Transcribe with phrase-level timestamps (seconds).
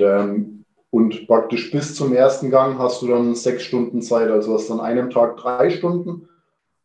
[0.00, 4.30] Und, ähm, und praktisch bis zum ersten Gang hast du dann sechs Stunden Zeit.
[4.30, 6.28] Also hast du an einem Tag drei Stunden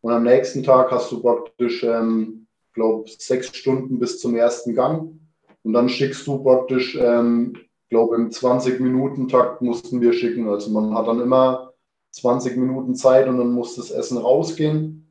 [0.00, 5.18] und am nächsten Tag hast du praktisch, ähm, glaube sechs Stunden bis zum ersten Gang.
[5.64, 7.56] Und dann schickst du praktisch, ähm,
[7.88, 10.48] glaube im 20-Minuten-Takt mussten wir schicken.
[10.48, 11.72] Also man hat dann immer
[12.12, 15.08] 20 Minuten Zeit und dann muss das Essen rausgehen.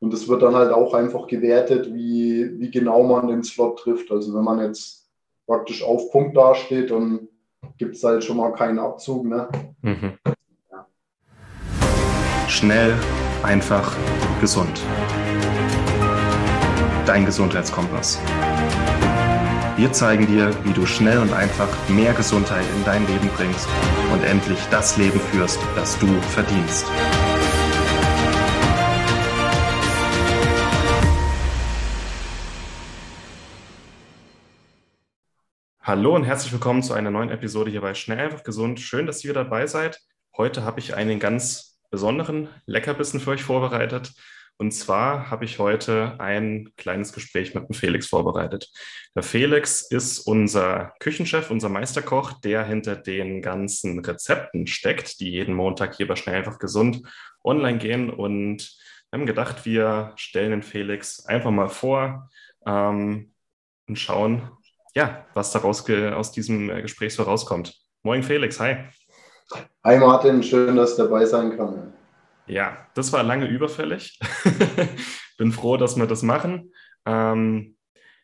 [0.00, 4.12] Und es wird dann halt auch einfach gewertet, wie, wie genau man den Slot trifft.
[4.12, 5.08] Also wenn man jetzt
[5.46, 7.27] praktisch auf Punkt dasteht, dann
[7.76, 9.26] gibt es halt schon mal keinen Abzug.
[9.26, 9.48] Ne?
[9.82, 10.12] Mhm.
[10.70, 10.86] Ja.
[12.48, 12.94] Schnell,
[13.42, 13.96] einfach,
[14.40, 14.82] gesund.
[17.06, 18.20] Dein Gesundheitskompass.
[19.76, 23.68] Wir zeigen dir, wie du schnell und einfach mehr Gesundheit in dein Leben bringst
[24.12, 26.84] und endlich das Leben führst, das du verdienst.
[35.88, 38.78] Hallo und herzlich willkommen zu einer neuen Episode hier bei Schnell einfach gesund.
[38.78, 39.98] Schön, dass ihr dabei seid.
[40.36, 44.12] Heute habe ich einen ganz besonderen Leckerbissen für euch vorbereitet.
[44.58, 48.70] Und zwar habe ich heute ein kleines Gespräch mit dem Felix vorbereitet.
[49.14, 55.54] Der Felix ist unser Küchenchef, unser Meisterkoch, der hinter den ganzen Rezepten steckt, die jeden
[55.54, 57.00] Montag hier bei Schnell einfach gesund
[57.42, 58.10] online gehen.
[58.10, 58.76] Und
[59.10, 62.28] wir haben gedacht, wir stellen den Felix einfach mal vor
[62.66, 63.32] ähm,
[63.86, 64.50] und schauen,
[64.98, 67.72] ja, was daraus aus diesem äh, Gespräch so rauskommt.
[68.02, 68.78] Moin Felix, hi.
[69.84, 71.92] Hi Martin, schön, dass du dabei sein kann.
[72.48, 74.18] Ja, das war lange überfällig.
[75.38, 76.72] bin froh, dass wir das machen.
[77.06, 77.76] Ähm,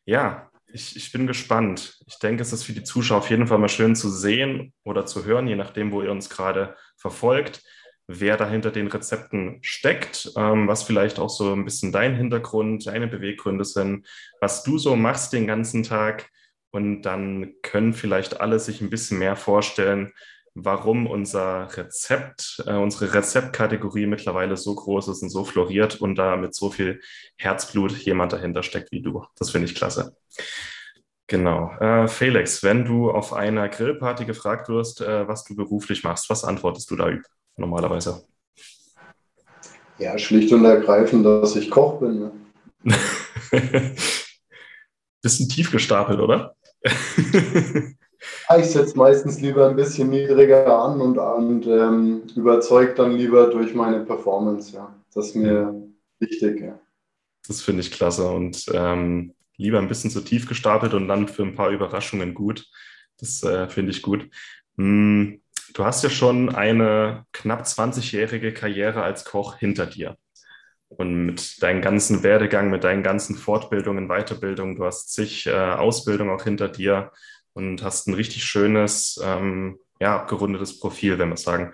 [0.04, 1.96] ja, ich, ich bin gespannt.
[2.06, 5.06] Ich denke, es ist für die Zuschauer auf jeden Fall mal schön zu sehen oder
[5.06, 7.62] zu hören, je nachdem, wo ihr uns gerade verfolgt,
[8.08, 12.84] wer da hinter den Rezepten steckt, ähm, was vielleicht auch so ein bisschen dein Hintergrund,
[12.88, 14.08] deine Beweggründe sind,
[14.40, 16.28] was du so machst den ganzen Tag.
[16.74, 20.12] Und dann können vielleicht alle sich ein bisschen mehr vorstellen,
[20.54, 26.34] warum unser Rezept, äh, unsere Rezeptkategorie mittlerweile so groß ist und so floriert und da
[26.34, 27.00] mit so viel
[27.36, 29.24] Herzblut jemand dahinter steckt wie du.
[29.38, 30.16] Das finde ich klasse.
[31.28, 31.70] Genau.
[31.78, 36.42] Äh, Felix, wenn du auf einer Grillparty gefragt wirst, äh, was du beruflich machst, was
[36.42, 37.08] antwortest du da
[37.56, 38.26] normalerweise?
[39.98, 42.32] Ja, schlicht und ergreifend, dass ich Koch bin.
[42.82, 42.96] Ne?
[45.22, 46.56] Bisschen tief gestapelt, oder?
[48.58, 53.74] ich setze meistens lieber ein bisschen niedriger an und, und ähm, überzeugt dann lieber durch
[53.74, 54.74] meine Performance.
[54.74, 54.94] Ja.
[55.14, 55.74] Das ist mir
[56.18, 56.60] wichtig.
[56.60, 56.78] Ja.
[57.46, 61.42] Das finde ich klasse und ähm, lieber ein bisschen zu tief gestapelt und dann für
[61.42, 62.66] ein paar Überraschungen gut.
[63.18, 64.28] Das äh, finde ich gut.
[64.76, 65.40] Hm,
[65.74, 70.16] du hast ja schon eine knapp 20-jährige Karriere als Koch hinter dir.
[70.96, 76.30] Und mit deinem ganzen Werdegang, mit deinen ganzen Fortbildungen, Weiterbildungen, du hast zig äh, Ausbildungen
[76.30, 77.10] auch hinter dir
[77.52, 81.72] und hast ein richtig schönes, ähm, ja, abgerundetes Profil, wenn wir sagen.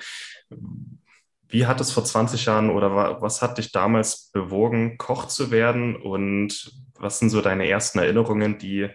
[1.48, 5.97] Wie hat es vor 20 Jahren oder was hat dich damals bewogen, Koch zu werden
[5.97, 8.88] und was sind so deine ersten Erinnerungen, die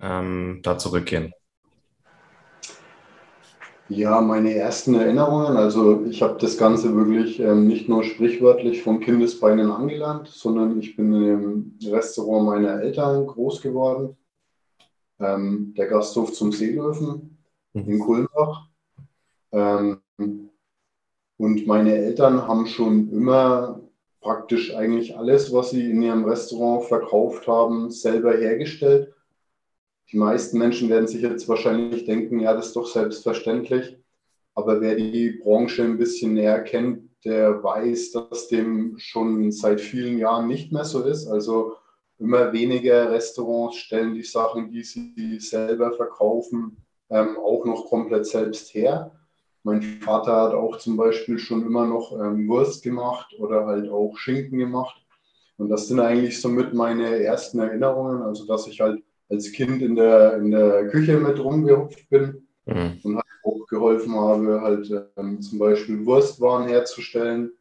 [0.00, 1.32] ähm, da zurückgehen?
[3.94, 9.00] Ja, meine ersten Erinnerungen, also ich habe das Ganze wirklich ähm, nicht nur sprichwörtlich von
[9.00, 14.16] Kindesbeinen angelernt, sondern ich bin im Restaurant meiner Eltern groß geworden.
[15.20, 17.36] Ähm, der Gasthof zum Seelöwen
[17.74, 17.82] mhm.
[17.84, 18.68] in Kulmbach.
[19.52, 20.00] Ähm,
[21.36, 23.78] und meine Eltern haben schon immer
[24.22, 29.12] praktisch eigentlich alles, was sie in ihrem Restaurant verkauft haben, selber hergestellt
[30.12, 33.96] die meisten Menschen werden sich jetzt wahrscheinlich denken, ja, das ist doch selbstverständlich.
[34.54, 40.18] Aber wer die Branche ein bisschen näher kennt, der weiß, dass dem schon seit vielen
[40.18, 41.26] Jahren nicht mehr so ist.
[41.26, 41.76] Also
[42.18, 46.76] immer weniger Restaurants stellen die Sachen, die sie selber verkaufen,
[47.08, 49.12] ähm, auch noch komplett selbst her.
[49.62, 54.16] Mein Vater hat auch zum Beispiel schon immer noch ähm, Wurst gemacht oder halt auch
[54.18, 54.96] Schinken gemacht.
[55.56, 59.02] Und das sind eigentlich somit meine ersten Erinnerungen, also dass ich halt
[59.32, 63.00] als Kind in der, in der Küche mit rumgehupft bin mhm.
[63.02, 67.52] und halt auch geholfen habe, halt ähm, zum Beispiel Wurstwaren herzustellen.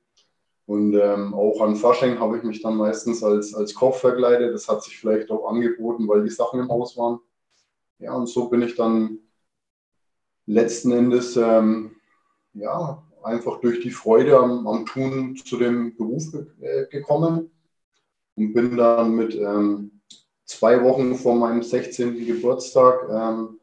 [0.66, 4.54] Und ähm, auch an Fasching habe ich mich dann meistens als, als Koch verkleidet.
[4.54, 7.20] Das hat sich vielleicht auch angeboten, weil die Sachen im Haus waren.
[8.00, 9.20] Ja, und so bin ich dann
[10.46, 11.96] letzten Endes ähm,
[12.54, 16.24] ja, einfach durch die Freude am, am Tun zu dem Beruf
[16.62, 17.50] äh, gekommen
[18.36, 20.01] und bin dann mit ähm,
[20.52, 22.26] zwei Wochen vor meinem 16.
[22.26, 23.60] Geburtstag ähm,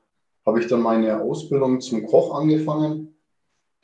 [0.46, 3.14] habe ich dann meine Ausbildung zum Koch angefangen.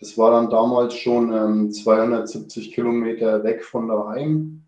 [0.01, 4.65] Das war dann damals schon ähm, 270 Kilometer weg von daheim,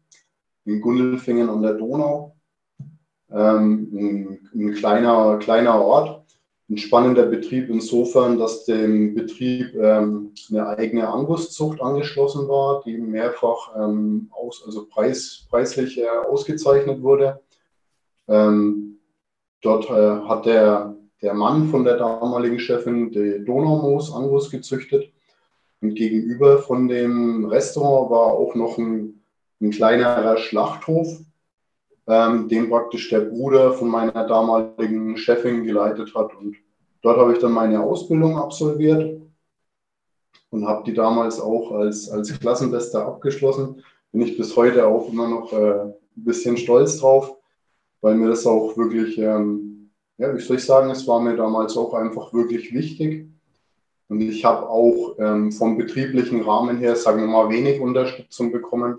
[0.65, 2.37] in Gundelfingen an der Donau.
[3.31, 6.25] Ähm, ein, ein, kleiner, kleiner Ort.
[6.69, 13.75] ein spannender Betrieb insofern, dass dem Betrieb ähm, eine eigene Anguszucht angeschlossen war, die mehrfach
[13.77, 17.41] ähm, aus, also preis, preislich äh, ausgezeichnet wurde.
[18.29, 18.99] Ähm,
[19.63, 25.13] dort äh, hat der, der Mann von der damaligen Chefin die Donaumoos Angus gezüchtet.
[25.81, 29.23] Und gegenüber von dem Restaurant war auch noch ein,
[29.61, 31.21] ein kleinerer Schlachthof,
[32.07, 36.35] ähm, den praktisch der Bruder von meiner damaligen Chefin geleitet hat.
[36.35, 36.57] Und
[37.03, 39.21] dort habe ich dann meine Ausbildung absolviert
[40.51, 43.83] und habe die damals auch als, als Klassenbester abgeschlossen.
[44.13, 47.37] Bin ich bis heute auch immer noch äh, ein bisschen stolz drauf,
[48.07, 51.77] weil mir das auch wirklich, ähm, ja, wie soll ich sagen, es war mir damals
[51.77, 53.27] auch einfach wirklich wichtig.
[54.07, 58.99] Und ich habe auch ähm, vom betrieblichen Rahmen her, sagen wir mal, wenig Unterstützung bekommen.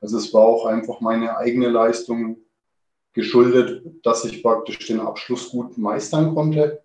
[0.00, 2.38] Also es war auch einfach meine eigene Leistung,
[3.12, 6.80] geschuldet, dass ich praktisch den Abschluss gut meistern konnte.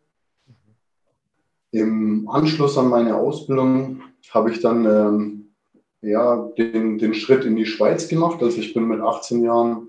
[1.72, 4.02] Im Anschluss an meine Ausbildung
[4.32, 5.54] habe ich dann ähm,
[6.02, 8.44] ja, den, den Schritt in die Schweiz gemacht.
[8.44, 9.88] Also ich bin mit 18 Jahren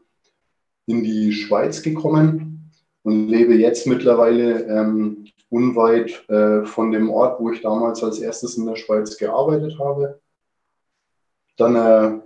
[0.93, 2.71] in die Schweiz gekommen
[3.03, 8.57] und lebe jetzt mittlerweile ähm, unweit äh, von dem Ort, wo ich damals als erstes
[8.57, 10.21] in der Schweiz gearbeitet habe.
[11.57, 12.21] Dann äh,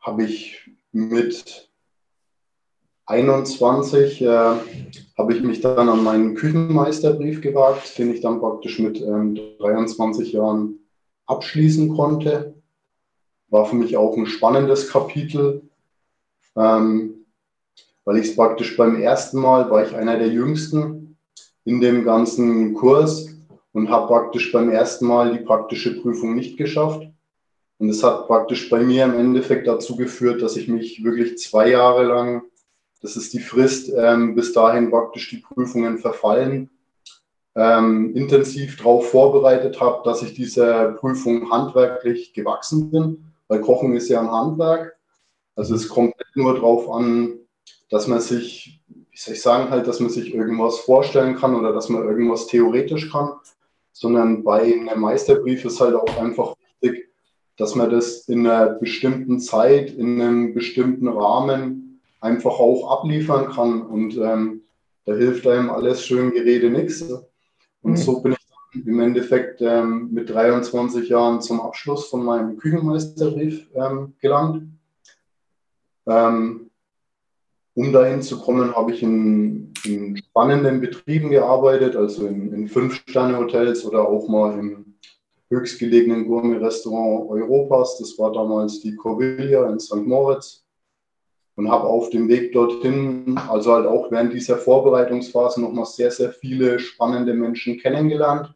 [0.00, 1.70] habe ich mit
[3.06, 4.28] 21 äh,
[5.18, 10.32] habe ich mich dann an meinen Küchenmeisterbrief gewagt, den ich dann praktisch mit ähm, 23
[10.32, 10.78] Jahren
[11.26, 12.54] abschließen konnte.
[13.48, 15.62] War für mich auch ein spannendes Kapitel,
[16.56, 17.09] ähm,
[18.04, 21.16] weil ich es praktisch beim ersten Mal war ich einer der jüngsten
[21.64, 23.28] in dem ganzen Kurs
[23.72, 27.06] und habe praktisch beim ersten Mal die praktische Prüfung nicht geschafft.
[27.78, 31.70] Und es hat praktisch bei mir im Endeffekt dazu geführt, dass ich mich wirklich zwei
[31.70, 32.42] Jahre lang
[33.00, 36.70] das ist die Frist, ähm, bis dahin praktisch die Prüfungen verfallen.
[37.56, 44.08] Ähm, intensiv darauf vorbereitet habe, dass ich dieser Prüfung handwerklich gewachsen bin, weil Kochen ist
[44.08, 44.96] ja ein Handwerk.
[45.56, 47.39] Also es kommt nicht nur darauf an,
[47.90, 51.72] dass man sich, wie soll ich sagen, halt, dass man sich irgendwas vorstellen kann oder
[51.72, 53.32] dass man irgendwas theoretisch kann,
[53.92, 57.10] sondern bei einem Meisterbrief ist halt auch einfach wichtig,
[57.56, 63.82] dass man das in einer bestimmten Zeit, in einem bestimmten Rahmen einfach auch abliefern kann.
[63.82, 64.62] Und ähm,
[65.04, 67.02] da hilft einem alles schön Gerede nichts.
[67.82, 67.96] Und mhm.
[67.96, 74.14] so bin ich im Endeffekt ähm, mit 23 Jahren zum Abschluss von meinem Küchenmeisterbrief ähm,
[74.20, 74.68] gelangt.
[76.06, 76.69] Ähm,
[77.80, 83.86] um dahin zu kommen, habe ich in, in, spannenden Betrieben gearbeitet, also in, in Fünf-Sterne-Hotels
[83.86, 84.98] oder auch mal im
[85.48, 87.96] höchstgelegenen Gourmet-Restaurant Europas.
[87.96, 90.06] Das war damals die Corvilla in St.
[90.06, 90.62] Moritz
[91.56, 96.32] und habe auf dem Weg dorthin, also halt auch während dieser Vorbereitungsphase, nochmal sehr, sehr
[96.32, 98.54] viele spannende Menschen kennengelernt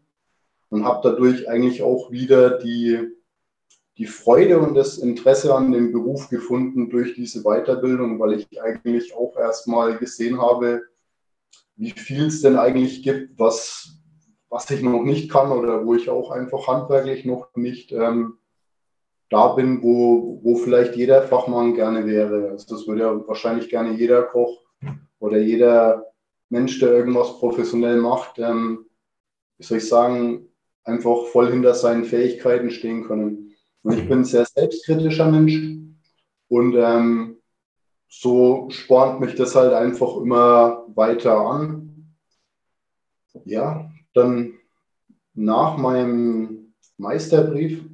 [0.69, 3.09] und habe dadurch eigentlich auch wieder die,
[3.97, 9.15] die Freude und das Interesse an dem Beruf gefunden durch diese Weiterbildung, weil ich eigentlich
[9.15, 10.83] auch erstmal gesehen habe,
[11.77, 13.99] wie viel es denn eigentlich gibt, was,
[14.49, 18.39] was ich noch nicht kann oder wo ich auch einfach handwerklich noch nicht ähm,
[19.31, 22.51] da bin, wo, wo vielleicht jeder Fachmann gerne wäre.
[22.51, 24.61] Also das würde ja wahrscheinlich gerne jeder Koch
[25.19, 26.07] oder jeder
[26.51, 28.87] Mensch, der irgendwas professionell macht, ähm,
[29.59, 30.49] wie soll ich sagen,
[30.85, 33.54] einfach voll hinter seinen Fähigkeiten stehen können.
[33.91, 35.61] Ich bin ein sehr selbstkritischer Mensch
[36.49, 37.37] und ähm,
[38.09, 42.15] so spornt mich das halt einfach immer weiter an.
[43.45, 44.55] Ja, dann
[45.35, 47.85] nach meinem Meisterbrief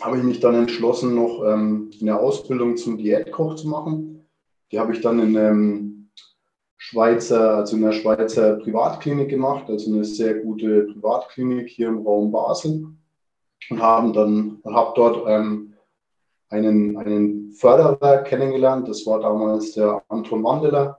[0.00, 4.26] habe ich mich dann entschlossen, noch ähm, eine Ausbildung zum Diätkoch zu machen.
[4.72, 6.10] Die habe ich dann in einem
[6.78, 12.32] Schweizer, also in der Schweizer Privatklinik gemacht, also eine sehr gute Privatklinik hier im Raum
[12.32, 12.94] Basel
[13.70, 15.74] und haben dann habe dort ähm,
[16.50, 18.88] einen, einen Förderer kennengelernt.
[18.88, 20.98] Das war damals der Anton Mandela.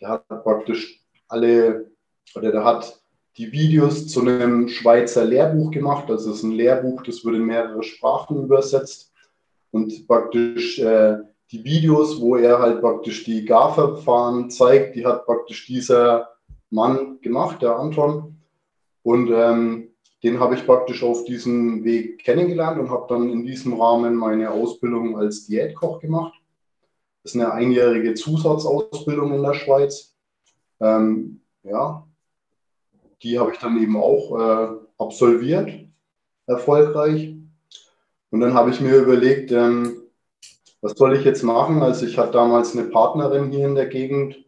[0.00, 1.90] Der hat praktisch alle
[2.34, 3.02] oder der hat
[3.36, 6.10] die Videos zu einem Schweizer Lehrbuch gemacht.
[6.10, 9.12] Also es ist ein Lehrbuch, das wird in mehrere Sprachen übersetzt.
[9.70, 11.18] Und praktisch äh,
[11.50, 16.28] die Videos, wo er halt praktisch die Garverfahren zeigt, die hat praktisch dieser
[16.70, 18.36] Mann gemacht, der Anton.
[19.02, 19.91] Und ähm,
[20.22, 24.50] den habe ich praktisch auf diesem Weg kennengelernt und habe dann in diesem Rahmen meine
[24.50, 26.40] Ausbildung als Diätkoch gemacht.
[27.22, 30.14] Das ist eine einjährige Zusatzausbildung in der Schweiz.
[30.80, 32.06] Ähm, ja,
[33.22, 35.70] die habe ich dann eben auch äh, absolviert,
[36.46, 37.34] erfolgreich.
[38.30, 40.02] Und dann habe ich mir überlegt, ähm,
[40.80, 41.82] was soll ich jetzt machen?
[41.82, 44.44] Also ich hatte damals eine Partnerin hier in der Gegend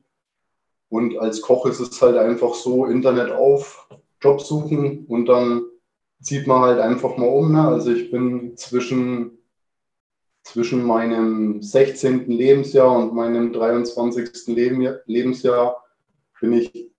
[0.89, 3.89] und als Koch ist es halt einfach so, Internet auf,
[4.25, 5.63] Job suchen und dann
[6.23, 7.53] zieht man halt einfach mal um.
[7.53, 7.61] Ne?
[7.61, 9.39] Also ich bin zwischen,
[10.43, 12.27] zwischen meinem 16.
[12.27, 14.47] Lebensjahr und meinem 23.
[14.49, 15.85] Leben, Lebensjahr
[16.41, 16.91] bin ich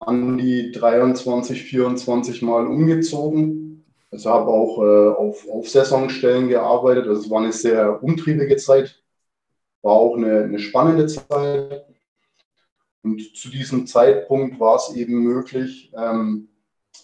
[0.00, 3.84] an die 23, 24 Mal umgezogen.
[4.10, 7.06] Also habe auch äh, auf, auf Saisonstellen gearbeitet.
[7.06, 9.02] Also es war eine sehr umtriebige Zeit,
[9.82, 11.87] war auch eine, eine spannende Zeit.
[13.08, 16.48] Und zu diesem Zeitpunkt war es eben möglich, ähm,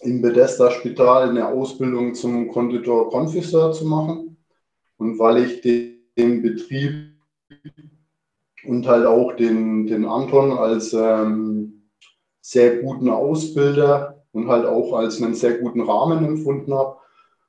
[0.01, 4.37] im Bethesda Spital eine Ausbildung zum Konditor Konfiseur zu machen.
[4.97, 7.15] Und weil ich den, den Betrieb
[8.67, 11.89] und halt auch den, den Anton als ähm,
[12.39, 16.97] sehr guten Ausbilder und halt auch als einen sehr guten Rahmen empfunden habe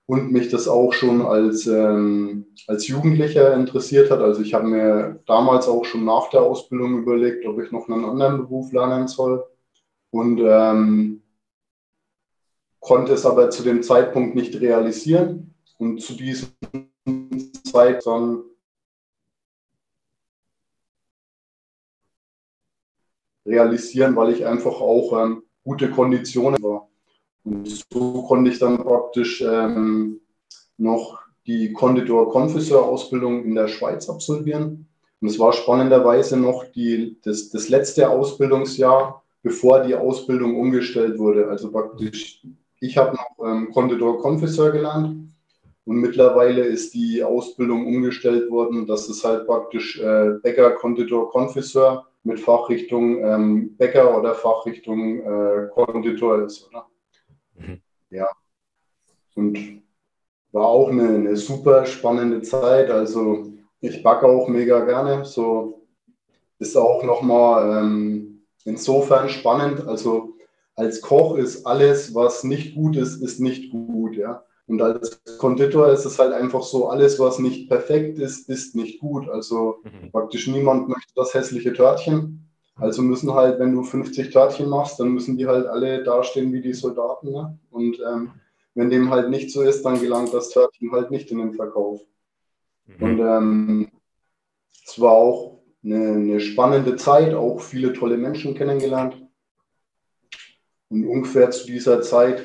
[0.07, 4.21] und mich das auch schon als, ähm, als Jugendlicher interessiert hat.
[4.21, 8.05] Also ich habe mir damals auch schon nach der Ausbildung überlegt, ob ich noch einen
[8.05, 9.45] anderen Beruf lernen soll
[10.11, 11.23] und ähm,
[12.81, 15.55] konnte es aber zu dem Zeitpunkt nicht realisieren.
[15.79, 16.49] Und zu diesem
[17.65, 18.45] Zeit dann
[23.45, 26.89] realisieren, weil ich einfach auch ähm, gute Konditionen war.
[27.47, 30.21] Und so konnte ich dann praktisch ähm,
[30.79, 34.89] noch die Konditor-Konfiseur-Ausbildung in der Schweiz absolvieren.
[35.21, 41.47] Und es war spannenderweise noch die, das, das letzte Ausbildungsjahr, bevor die Ausbildung umgestellt wurde.
[41.49, 42.45] Also praktisch,
[42.81, 45.31] ich habe noch ähm, Konditor-Konfiseur gelernt
[45.85, 52.07] und mittlerweile ist die Ausbildung umgestellt worden, dass es halt praktisch äh, Bäcker, Konditor, Konfiseur
[52.25, 56.87] mit Fachrichtung ähm, Bäcker oder Fachrichtung äh, Konditor ist, oder?
[57.59, 57.81] Mhm.
[58.11, 58.29] Ja.
[59.35, 59.83] Und
[60.53, 62.91] war auch eine, eine super spannende Zeit.
[62.91, 65.25] Also ich backe auch mega gerne.
[65.25, 65.87] So
[66.59, 69.87] ist auch nochmal ähm, insofern spannend.
[69.87, 70.37] Also
[70.75, 74.17] als Koch ist alles, was nicht gut ist, ist nicht gut.
[74.17, 74.45] Ja.
[74.67, 79.01] Und als Konditor ist es halt einfach so, alles, was nicht perfekt ist, ist nicht
[79.01, 79.29] gut.
[79.29, 80.11] Also mhm.
[80.11, 82.51] praktisch niemand möchte das hässliche Törtchen.
[82.77, 86.61] Also müssen halt, wenn du 50 Törtchen machst, dann müssen die halt alle dastehen wie
[86.61, 87.33] die Soldaten.
[87.33, 87.59] Ne?
[87.71, 88.33] Und ähm,
[88.75, 92.03] wenn dem halt nicht so ist, dann gelangt das Törtchen halt nicht in den Verkauf.
[92.87, 93.03] Mhm.
[93.03, 93.89] Und ähm,
[94.85, 99.23] es war auch eine, eine spannende Zeit, auch viele tolle Menschen kennengelernt.
[100.91, 102.43] Und ungefähr zu dieser Zeit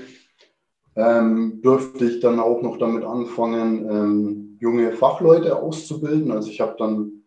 [0.95, 6.31] ähm, durfte ich dann auch noch damit anfangen, ähm, junge Fachleute auszubilden.
[6.31, 7.20] Also ich habe dann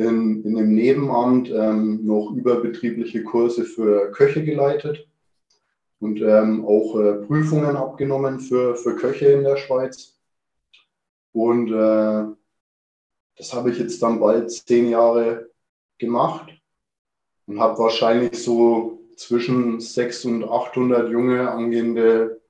[0.00, 5.08] in, in dem Nebenamt ähm, noch überbetriebliche Kurse für Köche geleitet
[6.00, 10.18] und ähm, auch äh, Prüfungen abgenommen für, für Köche in der Schweiz.
[11.32, 12.24] Und äh,
[13.36, 15.50] das habe ich jetzt dann bald zehn Jahre
[15.98, 16.52] gemacht
[17.46, 22.40] und habe wahrscheinlich so zwischen 600 und 800 junge angehende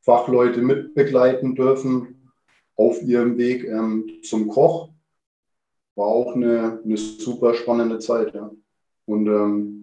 [0.00, 2.30] Fachleute mitbegleiten dürfen
[2.76, 4.88] auf ihrem Weg ähm, zum Koch.
[5.96, 8.50] War auch eine, eine super spannende Zeit, ja.
[9.06, 9.76] Und ähm,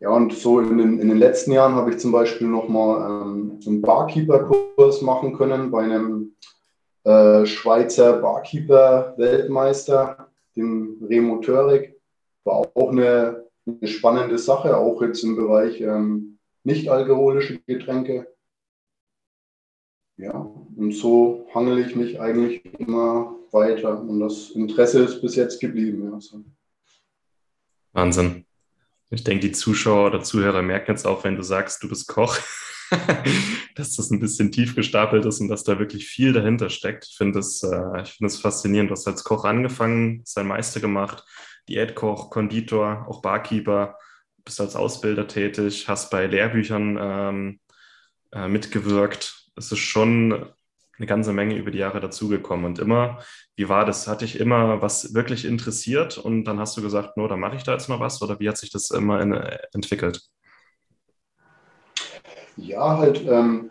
[0.00, 3.58] ja, und so in den, in den letzten Jahren habe ich zum Beispiel nochmal ähm,
[3.66, 6.36] einen Barkeeper-Kurs machen können bei einem
[7.02, 12.00] äh, Schweizer Barkeeper-Weltmeister, dem Remo Törig.
[12.44, 18.28] War auch eine, eine, spannende Sache, auch jetzt im Bereich ähm, nicht alkoholische Getränke.
[20.16, 25.60] Ja, und so hangel ich mich eigentlich immer weiter und das Interesse ist bis jetzt
[25.60, 26.10] geblieben.
[26.10, 26.44] Ja, so.
[27.92, 28.44] Wahnsinn.
[29.10, 32.36] Ich denke, die Zuschauer oder Zuhörer merken jetzt auch, wenn du sagst, du bist Koch,
[33.74, 37.06] dass das ein bisschen tief gestapelt ist und dass da wirklich viel dahinter steckt.
[37.08, 38.90] Ich finde es äh, find faszinierend.
[38.90, 41.24] Du hast als Koch angefangen, sein Meister gemacht,
[41.68, 43.96] Diätkoch, Konditor, auch Barkeeper,
[44.44, 47.60] bist als Ausbilder tätig, hast bei Lehrbüchern ähm,
[48.32, 50.46] äh, mitgewirkt es ist schon
[50.98, 52.66] eine ganze Menge über die Jahre dazugekommen.
[52.66, 53.18] Und immer,
[53.56, 54.06] wie war das?
[54.06, 57.62] Hatte ich immer was wirklich interessiert und dann hast du gesagt, no, dann mache ich
[57.62, 59.32] da jetzt mal was oder wie hat sich das immer in,
[59.72, 60.28] entwickelt?
[62.56, 63.70] Ja, halt, ähm,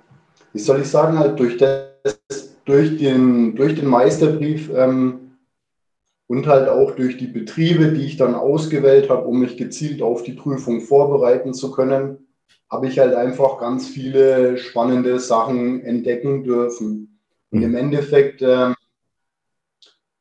[0.54, 5.38] wie soll ich sagen, halt durch, das, durch, den, durch den Meisterbrief ähm,
[6.28, 10.24] und halt auch durch die Betriebe, die ich dann ausgewählt habe, um mich gezielt auf
[10.24, 12.28] die Prüfung vorbereiten zu können,
[12.70, 17.17] habe ich halt einfach ganz viele spannende Sachen entdecken dürfen.
[17.52, 17.78] Und im mhm.
[17.78, 18.76] Endeffekt ähm,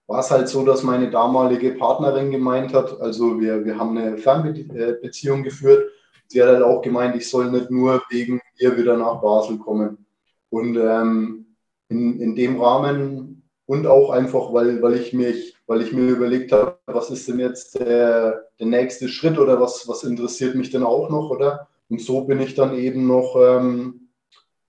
[0.06, 4.18] war es halt so, dass meine damalige Partnerin gemeint hat, also wir, wir haben eine
[4.18, 5.90] Fernbeziehung geführt.
[6.28, 10.06] Sie hat halt auch gemeint, ich soll nicht nur wegen ihr wieder nach Basel kommen.
[10.50, 11.46] Und ähm,
[11.88, 16.52] in, in dem Rahmen und auch einfach, weil, weil, ich, mich, weil ich mir überlegt
[16.52, 20.84] habe, was ist denn jetzt der, der nächste Schritt oder was, was interessiert mich denn
[20.84, 21.68] auch noch, oder?
[21.88, 24.05] Und so bin ich dann eben noch ähm,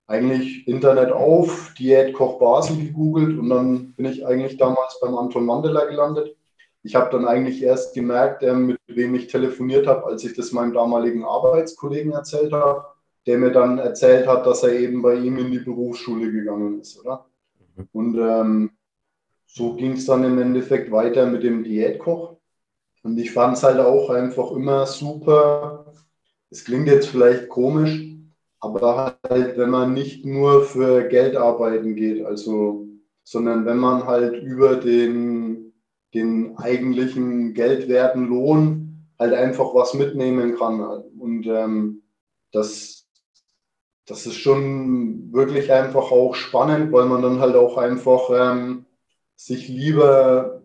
[0.08, 5.86] eigentlich Internet auf, Diätkoch Basel gegoogelt und dann bin ich eigentlich damals beim Anton Mandela
[5.86, 6.36] gelandet.
[6.84, 10.74] Ich habe dann eigentlich erst gemerkt, mit wem ich telefoniert habe, als ich das meinem
[10.74, 12.86] damaligen Arbeitskollegen erzählt habe,
[13.26, 16.98] der mir dann erzählt hat, dass er eben bei ihm in die Berufsschule gegangen ist,
[17.02, 17.26] oder?
[17.76, 17.88] Mhm.
[17.92, 18.72] Und ähm,
[19.46, 22.38] so ging es dann im Endeffekt weiter mit dem Diätkoch.
[23.04, 25.94] Und ich fand es halt auch einfach immer super.
[26.50, 28.07] Es klingt jetzt vielleicht komisch,
[28.60, 32.88] aber halt, wenn man nicht nur für Geld arbeiten geht, also,
[33.24, 35.74] sondern wenn man halt über den,
[36.14, 40.80] den eigentlichen geldwerten Lohn halt einfach was mitnehmen kann.
[40.80, 42.04] Und ähm,
[42.52, 43.08] das,
[44.06, 48.86] das ist schon wirklich einfach auch spannend, weil man dann halt auch einfach ähm,
[49.36, 50.64] sich lieber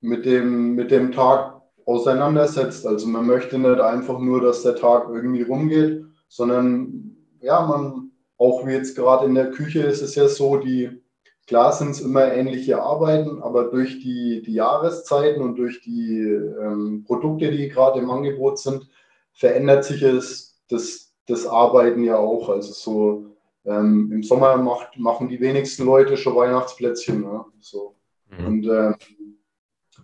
[0.00, 2.86] mit dem, mit dem Tag auseinandersetzt.
[2.86, 7.11] Also man möchte nicht einfach nur, dass der Tag irgendwie rumgeht, sondern
[7.42, 11.02] ja, man, auch wie jetzt gerade in der Küche ist es ja so, die,
[11.46, 17.04] klar sind es immer ähnliche Arbeiten, aber durch die, die Jahreszeiten und durch die ähm,
[17.06, 18.88] Produkte, die gerade im Angebot sind,
[19.32, 22.48] verändert sich es, das, das Arbeiten ja auch.
[22.48, 27.20] Also so ähm, im Sommer macht, machen die wenigsten Leute schon Weihnachtsplätzchen.
[27.20, 27.44] Ne?
[27.60, 27.96] So.
[28.30, 28.46] Mhm.
[28.46, 28.92] Und äh,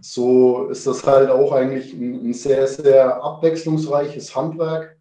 [0.01, 4.98] so ist das halt auch eigentlich ein, ein, sehr, sehr abwechslungsreiches Handwerk,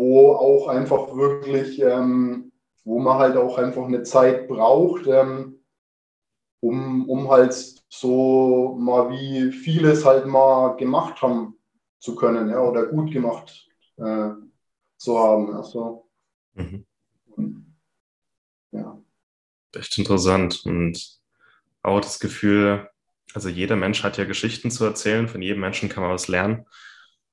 [0.00, 2.52] wo auch einfach wirklich, ähm,
[2.84, 5.60] wo man halt auch einfach eine Zeit braucht, ähm,
[6.60, 7.52] um, um halt
[7.90, 11.58] so mal wie vieles halt mal gemacht haben
[11.98, 14.30] zu können ja, oder gut gemacht äh,
[14.96, 15.54] zu haben.
[15.54, 16.08] Also,
[16.54, 16.86] mhm.
[18.72, 18.98] ja.
[19.74, 21.20] Echt interessant und
[21.82, 22.88] auch das Gefühl,
[23.34, 26.64] also jeder Mensch hat ja Geschichten zu erzählen, von jedem Menschen kann man was lernen.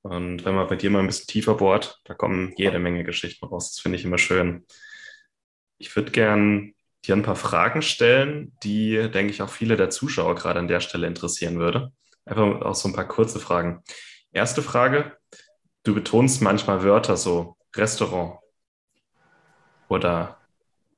[0.02, 3.44] Und wenn man bei dir mal ein bisschen tiefer bohrt, da kommen jede Menge Geschichten
[3.46, 3.72] raus.
[3.72, 4.64] Das finde ich immer schön.
[5.78, 6.74] Ich würde gern
[7.04, 10.80] dir ein paar Fragen stellen, die, denke ich, auch viele der Zuschauer gerade an der
[10.80, 11.92] Stelle interessieren würde.
[12.24, 13.82] Einfach auch so ein paar kurze Fragen.
[14.32, 15.16] Erste Frage,
[15.84, 18.38] du betonst manchmal Wörter so Restaurant
[19.88, 20.38] oder,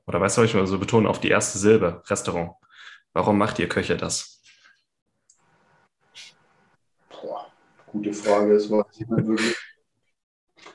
[0.07, 2.53] oder weißt du, ich mal so betonen auf die erste Silbe, Restaurant.
[3.13, 4.40] Warum macht ihr Köche das?
[7.91, 9.57] Gute Frage, das weiß ich nicht wirklich.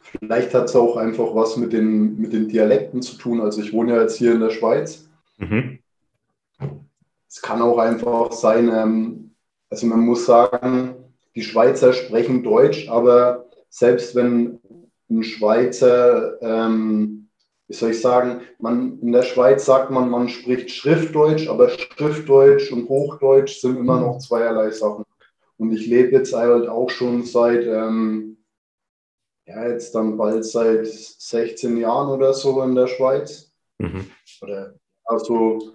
[0.02, 3.42] Vielleicht hat es auch einfach was mit den, mit den Dialekten zu tun.
[3.42, 5.10] Also ich wohne ja jetzt hier in der Schweiz.
[5.38, 5.80] Mhm.
[7.28, 9.36] Es kann auch einfach sein, ähm,
[9.70, 10.96] also man muss sagen,
[11.36, 14.60] die Schweizer sprechen Deutsch, aber selbst wenn
[15.10, 17.26] ein Schweizer ähm,
[17.68, 22.72] wie soll ich sagen, man, in der Schweiz sagt man, man spricht Schriftdeutsch, aber Schriftdeutsch
[22.72, 25.04] und Hochdeutsch sind immer noch zweierlei Sachen.
[25.58, 28.38] Und ich lebe jetzt halt auch schon seit, ähm,
[29.48, 33.54] ja, jetzt dann bald seit 16 Jahren oder so in der Schweiz.
[33.78, 34.08] Mhm.
[34.42, 35.74] Oder, also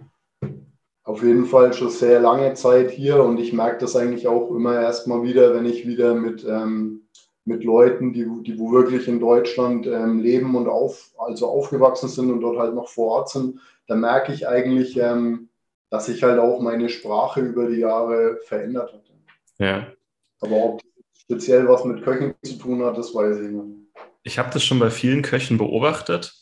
[1.05, 4.81] auf jeden Fall schon sehr lange Zeit hier und ich merke das eigentlich auch immer
[4.81, 7.01] erstmal wieder, wenn ich wieder mit ähm,
[7.45, 12.31] mit Leuten, die, die wo wirklich in Deutschland ähm, leben und auf, also aufgewachsen sind
[12.31, 15.49] und dort halt noch vor Ort sind, da merke ich eigentlich, ähm,
[15.91, 19.10] dass sich halt auch meine Sprache über die Jahre verändert hat.
[19.61, 19.93] Ja.
[20.41, 23.77] Aber ob das speziell was mit Köchen zu tun hat, das weiß ich nicht.
[24.23, 26.35] Ich habe das schon bei vielen Köchen beobachtet,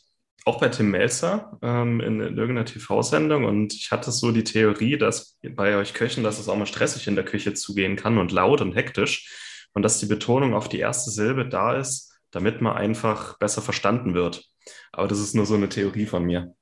[0.45, 3.45] auch bei Tim Melzer ähm, in, in, irgendeiner TV-Sendung.
[3.45, 7.09] Und ich hatte so die Theorie, dass bei euch Köchen, dass es auch mal stressig
[7.09, 10.79] in der Küche zugehen kann und laut und hektisch und dass die Betonung auf die
[10.79, 14.45] erste Silbe da ist, damit man einfach besser verstanden wird.
[14.93, 16.55] Aber das ist nur so eine Theorie von mir.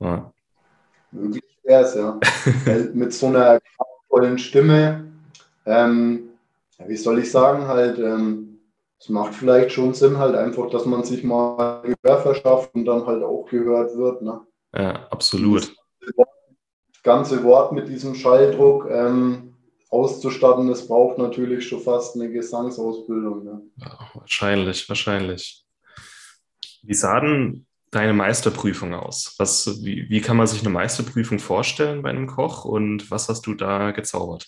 [0.00, 0.32] Ja.
[1.10, 2.20] Möglich wäre es, ja.
[2.94, 3.60] Mit so einer
[4.14, 5.12] kraftvollen Stimme,
[5.66, 6.30] ähm,
[6.86, 8.60] wie soll ich sagen, halt, ähm,
[8.98, 13.06] es macht vielleicht schon Sinn, halt einfach, dass man sich mal Gehör verschafft und dann
[13.06, 14.22] halt auch gehört wird.
[14.22, 14.40] Ne?
[14.74, 15.74] Ja, absolut.
[16.00, 19.54] Das ganze Wort mit diesem Schalldruck, ähm,
[19.90, 23.44] auszustatten, das braucht natürlich schon fast eine Gesangsausbildung.
[23.44, 23.62] Ne?
[23.76, 25.64] Ja, wahrscheinlich, wahrscheinlich.
[26.82, 29.34] Wie sah denn deine Meisterprüfung aus?
[29.38, 33.46] Was, wie, wie kann man sich eine Meisterprüfung vorstellen bei einem Koch und was hast
[33.46, 34.46] du da gezaubert?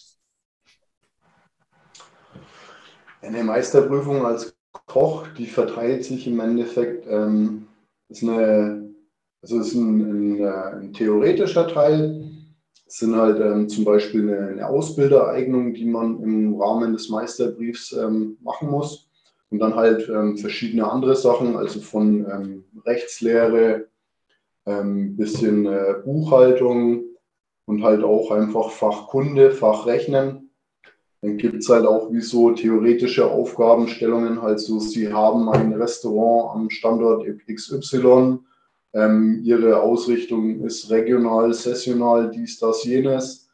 [3.22, 4.56] Eine Meisterprüfung als
[4.87, 7.66] Koch, die verteilt sich im Endeffekt, ähm,
[8.09, 8.94] ist eine,
[9.42, 12.26] also ist ein, ein, ein theoretischer Teil,
[12.87, 17.92] es sind halt ähm, zum Beispiel eine, eine, Ausbildereignung, die man im Rahmen des Meisterbriefs
[17.92, 19.06] ähm, machen muss.
[19.50, 23.88] Und dann halt ähm, verschiedene andere Sachen, also von ähm, Rechtslehre,
[24.66, 27.04] ähm, bisschen äh, Buchhaltung
[27.66, 30.50] und halt auch einfach Fachkunde, Fachrechnen.
[31.22, 36.54] Dann gibt es halt auch wie so theoretische Aufgabenstellungen, halt so, Sie haben ein Restaurant
[36.54, 38.38] am Standort XY,
[38.92, 43.48] ähm, Ihre Ausrichtung ist regional, sessional, dies, das, jenes.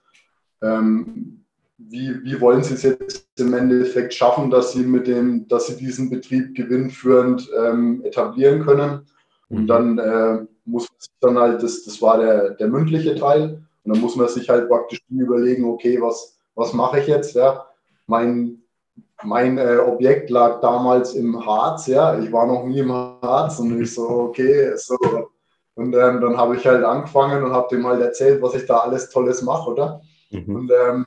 [0.60, 1.41] Ähm,
[1.88, 5.76] wie, wie wollen Sie es jetzt im Endeffekt schaffen, dass Sie mit dem, dass Sie
[5.76, 9.06] diesen Betrieb gewinnführend ähm, etablieren können?
[9.48, 9.66] Und mhm.
[9.66, 13.94] dann äh, muss man sich dann halt, das, das war der, der mündliche Teil, und
[13.94, 17.34] dann muss man sich halt praktisch überlegen, okay, was, was mache ich jetzt?
[17.34, 17.66] Ja?
[18.06, 18.62] Mein,
[19.24, 23.80] mein äh, Objekt lag damals im Harz, ja, ich war noch nie im Harz und
[23.80, 24.96] ich so, okay, so.
[25.74, 28.78] Und ähm, dann habe ich halt angefangen und habe dem halt erzählt, was ich da
[28.78, 30.02] alles Tolles mache, oder?
[30.30, 30.54] Mhm.
[30.54, 31.06] Und ähm,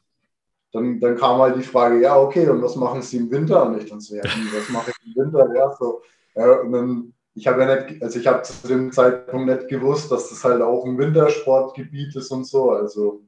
[0.75, 3.65] dann, dann kam halt die Frage, ja, okay, und was machen Sie im Winter?
[3.65, 5.49] Und ich dann so, ja, was mache ich im Winter?
[5.55, 6.01] Ja, so.
[6.35, 10.11] Ja, und dann, ich habe ja nicht, also ich habe zu dem Zeitpunkt nicht gewusst,
[10.11, 12.71] dass das halt auch ein Wintersportgebiet ist und so.
[12.71, 13.23] Also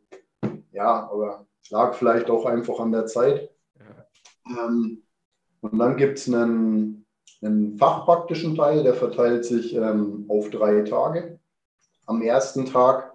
[0.71, 3.49] ja, aber lag vielleicht auch einfach an der Zeit.
[3.79, 4.65] Ja.
[4.65, 5.03] Ähm,
[5.61, 7.05] und dann gibt es einen,
[7.41, 11.39] einen fachpraktischen Teil, der verteilt sich ähm, auf drei Tage.
[12.05, 13.06] Am ersten Tag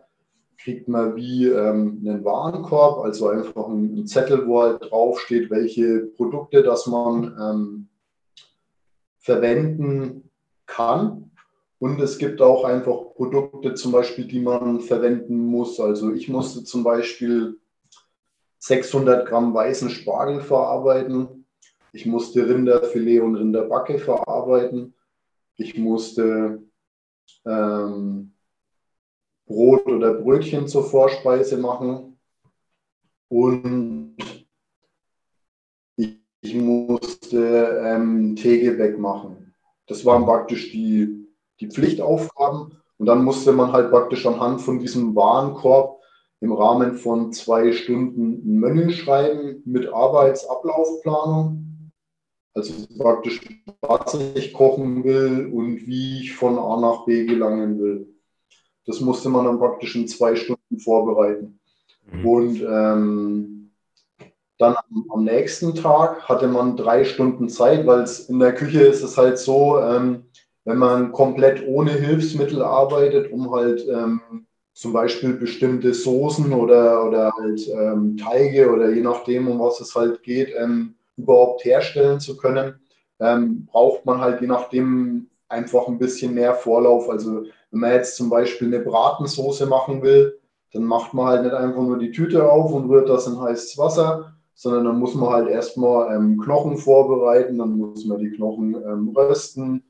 [0.63, 6.63] kriegt man wie ähm, einen Warenkorb, also einfach einen, Zettel, wo halt draufsteht, welche Produkte,
[6.63, 7.89] das man ähm,
[9.19, 10.31] verwenden
[10.67, 11.31] kann.
[11.79, 15.81] Und es gibt auch einfach Produkte zum Beispiel, die man verwenden muss.
[15.81, 17.59] Also ich musste zum Beispiel
[18.59, 21.45] 600 Gramm weißen Spargel verarbeiten.
[21.93, 24.95] Ich musste Rinderfilet und Rinderbacke verarbeiten.
[25.57, 26.63] Ich musste
[27.45, 28.32] ähm,
[29.53, 32.19] Brot oder Brötchen zur Vorspeise machen.
[33.29, 34.17] Und
[35.97, 39.55] ich, musste ähm, Teegebäck machen.
[39.87, 41.29] Das waren praktisch die,
[41.61, 42.79] die Pflichtaufgaben.
[42.99, 46.01] Und dann musste man halt praktisch anhand von diesem Warenkorb
[46.41, 51.91] im Rahmen von zwei Stunden Menü schreiben mit Arbeitsablaufplanung.
[52.55, 53.41] Also praktisch,
[53.81, 58.12] was ich kochen will und wie ich von A nach B gelangen will.
[58.87, 61.61] Das musste man dann praktisch in zwei Stunden vorbereiten.
[62.11, 62.27] Mhm.
[62.27, 63.71] Und ähm,
[64.59, 68.83] dann am, am, nächsten Tag hatte man drei Stunden Zeit, weil es in der Küche
[68.83, 70.25] ist es halt so, ähm,
[70.65, 77.33] wenn man komplett ohne Hilfsmittel arbeitet, um halt ähm, zum Beispiel bestimmte Soßen oder, oder
[77.39, 82.37] halt ähm, Teige oder je nachdem, um was es halt geht, ähm, überhaupt herstellen zu
[82.37, 82.81] können,
[83.21, 87.11] ähm, braucht man halt je nachdem einfach ein bisschen mehr Vorlauf.
[87.11, 90.39] Also wenn man jetzt zum Beispiel eine Bratensoße machen will,
[90.73, 93.77] dann macht man halt nicht einfach nur die Tüte auf und rührt das in heißes
[93.79, 98.75] Wasser, sondern dann muss man halt erstmal ähm, Knochen vorbereiten, dann muss man die Knochen
[98.75, 99.83] ähm, rösten,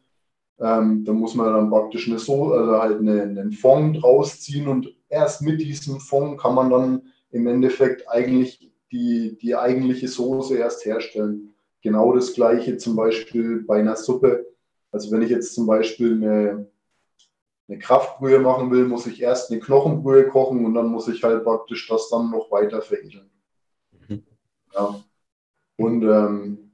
[0.60, 4.68] ähm, dann muss man dann praktisch eine so also halt eine, einen Fond draus ziehen
[4.68, 10.56] und erst mit diesem Fond kann man dann im Endeffekt eigentlich die, die eigentliche Soße
[10.56, 11.54] erst herstellen.
[11.82, 14.46] Genau das gleiche zum Beispiel bei einer Suppe.
[14.92, 16.66] Also wenn ich jetzt zum Beispiel eine,
[17.72, 21.44] eine Kraftbrühe machen will, muss ich erst eine Knochenbrühe kochen und dann muss ich halt
[21.44, 23.30] praktisch das dann noch weiter veredeln.
[24.08, 24.22] Mhm.
[24.74, 25.02] Ja.
[25.76, 26.72] Und ähm,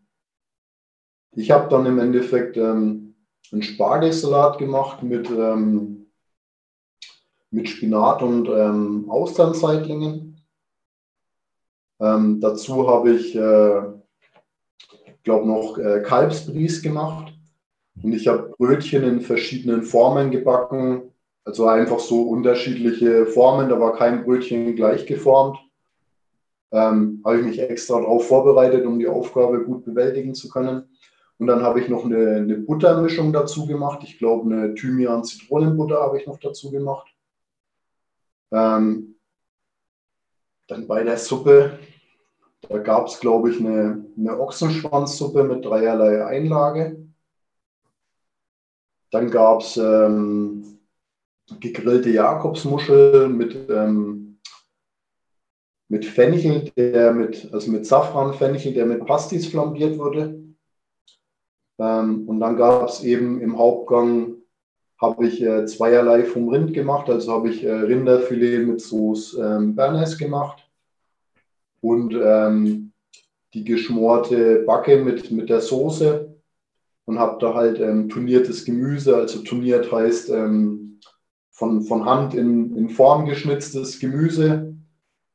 [1.32, 3.14] ich habe dann im Endeffekt ähm,
[3.52, 6.10] einen Spargelsalat gemacht mit, ähm,
[7.50, 10.40] mit Spinat und ähm, Austernzeitlingen.
[12.00, 13.98] Ähm, dazu habe ich, äh,
[15.28, 17.27] glaube noch äh, Kalbsbries gemacht.
[18.02, 21.12] Und ich habe Brötchen in verschiedenen Formen gebacken,
[21.44, 23.68] also einfach so unterschiedliche Formen.
[23.68, 25.58] Da war kein Brötchen gleich geformt.
[26.70, 30.84] Ähm, habe ich mich extra darauf vorbereitet, um die Aufgabe gut bewältigen zu können.
[31.38, 34.00] Und dann habe ich noch eine, eine Buttermischung dazu gemacht.
[34.02, 37.08] Ich glaube, eine Thymian-Zitronenbutter habe ich noch dazu gemacht.
[38.52, 39.16] Ähm,
[40.66, 41.78] dann bei der Suppe,
[42.68, 47.07] da gab es, glaube ich, eine, eine Ochsenschwanzsuppe mit dreierlei Einlage.
[49.10, 50.78] Dann gab es ähm,
[51.60, 54.38] gegrillte Jakobsmuschel mit, ähm,
[55.88, 60.42] mit Fenchel, der mit, also mit Safranfenchel, der mit Pastis flambiert wurde.
[61.78, 64.34] Ähm, und dann gab es eben im Hauptgang,
[65.00, 67.08] habe ich äh, zweierlei vom Rind gemacht.
[67.08, 70.68] Also habe ich äh, Rinderfilet mit Sauce ähm, Bernays gemacht
[71.80, 72.92] und ähm,
[73.54, 76.37] die geschmorte Backe mit, mit der Soße
[77.08, 81.00] und habe da halt ähm, turniertes Gemüse, also turniert heißt ähm,
[81.50, 84.74] von, von Hand in, in Form geschnitztes Gemüse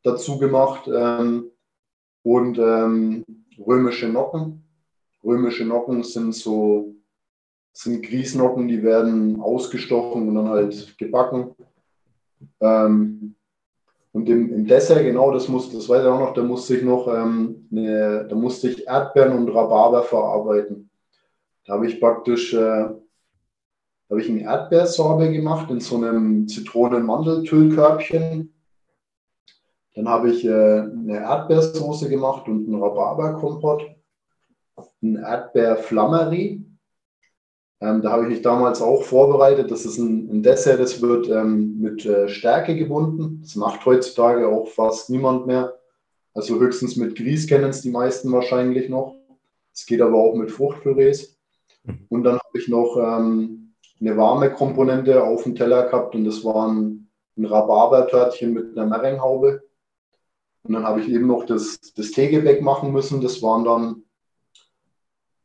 [0.03, 1.49] dazu gemacht ähm,
[2.21, 3.25] und ähm,
[3.57, 4.63] römische Nocken.
[5.23, 6.93] Römische Nocken sind so
[7.73, 11.55] sind Grießnocken, die werden ausgestochen und dann halt gebacken.
[12.59, 13.35] Ähm,
[14.11, 16.83] Und im, im Dessert, genau, das muss, das weiß ich auch noch, da musste ich
[16.83, 20.91] noch, ähm, eine, da musste ich Erdbeeren und Rhabarber verarbeiten.
[21.65, 22.89] Da habe ich praktisch, äh,
[24.09, 28.53] habe ich eine Erdbeersorbe gemacht in so einem Zitronen-Mandeltüllkörbchen.
[29.95, 33.95] Dann habe ich äh, eine Erdbeersoße gemacht und einen Rhabarberkompott,
[35.01, 36.65] ein Erdbeerflammerie.
[37.79, 39.69] Ähm, da habe ich mich damals auch vorbereitet.
[39.69, 43.39] Das ist ein, ein Dessert, das wird ähm, mit äh, Stärke gebunden.
[43.41, 45.73] Das macht heutzutage auch fast niemand mehr.
[46.33, 49.15] Also höchstens mit Grieß kennen es die meisten wahrscheinlich noch.
[49.73, 51.32] Es geht aber auch mit Fruchtpürees.
[51.83, 52.05] Mhm.
[52.09, 56.43] Und dann habe ich noch ähm, eine warme Komponente auf dem Teller gehabt und das
[56.43, 59.63] war ein, ein Rhabarbertörtchen mit einer Merenhaube.
[60.63, 63.21] Und dann habe ich eben noch das, das Teegebäck machen müssen.
[63.21, 64.03] Das waren dann,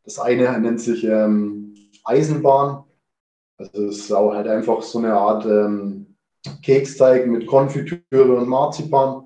[0.05, 1.75] das eine nennt sich ähm,
[2.05, 2.85] Eisenbahn.
[3.57, 6.17] Also es ist auch halt einfach so eine Art ähm,
[6.63, 9.25] Keksteig mit Konfitüre und Marzipan.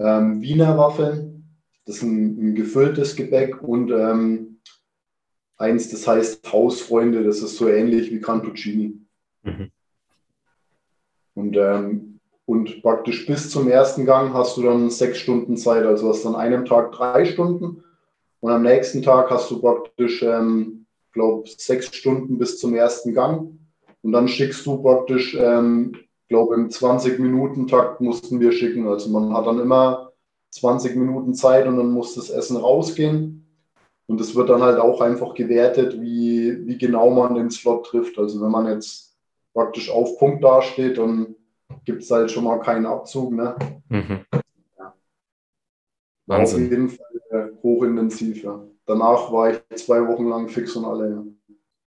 [0.00, 4.47] Ähm, Wiener Waffeln, das ist ein, ein gefülltes Gebäck und ähm,
[5.58, 8.98] eins, das heißt Hausfreunde, das ist so ähnlich wie Cantuccini.
[9.42, 9.70] Mhm.
[11.34, 12.18] Und ähm,
[12.48, 15.84] und praktisch bis zum ersten Gang hast du dann sechs Stunden Zeit.
[15.84, 17.84] Also hast du an einem Tag drei Stunden
[18.40, 23.58] und am nächsten Tag hast du praktisch, ähm, glaube sechs Stunden bis zum ersten Gang.
[24.02, 25.94] Und dann schickst du praktisch, ähm,
[26.28, 28.88] glaube im 20-Minuten-Takt mussten wir schicken.
[28.88, 30.12] Also man hat dann immer
[30.52, 33.46] 20 Minuten Zeit und dann muss das Essen rausgehen.
[34.08, 38.18] Und es wird dann halt auch einfach gewertet, wie, wie genau man den Slot trifft.
[38.18, 39.14] Also wenn man jetzt
[39.52, 41.34] praktisch auf Punkt dasteht, dann
[41.84, 43.32] gibt es halt schon mal keinen Abzug.
[43.32, 43.54] Ne?
[43.90, 44.20] Mhm.
[44.78, 44.94] Ja.
[46.24, 46.64] Wahnsinn.
[46.64, 48.42] Auf jeden Fall äh, hochintensiv.
[48.42, 48.64] Ja.
[48.86, 51.10] Danach war ich zwei Wochen lang fix und alle.
[51.10, 51.24] Ja.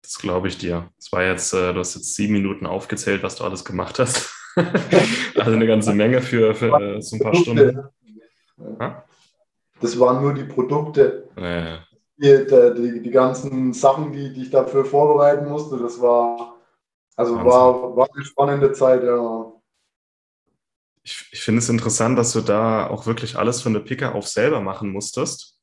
[0.01, 0.89] Das glaube ich dir.
[0.97, 4.33] Es war jetzt, äh, du hast jetzt sieben Minuten aufgezählt, was du alles gemacht hast.
[5.35, 7.79] also eine ganze Menge für, für äh, so ein paar Stunden.
[8.57, 9.05] Ja.
[9.79, 11.29] Das waren nur die Produkte.
[11.37, 11.79] Ja.
[12.21, 16.57] Die, die, die, ganzen Sachen, die, die ich dafür vorbereiten musste, das war,
[17.15, 19.53] also war, war eine spannende Zeit, ja
[21.09, 24.27] ich, ich finde es interessant, dass du da auch wirklich alles von der Picke auf
[24.27, 25.57] selber machen musstest.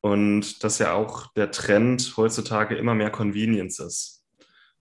[0.00, 4.22] Und dass ja auch der Trend heutzutage immer mehr Convenience ist.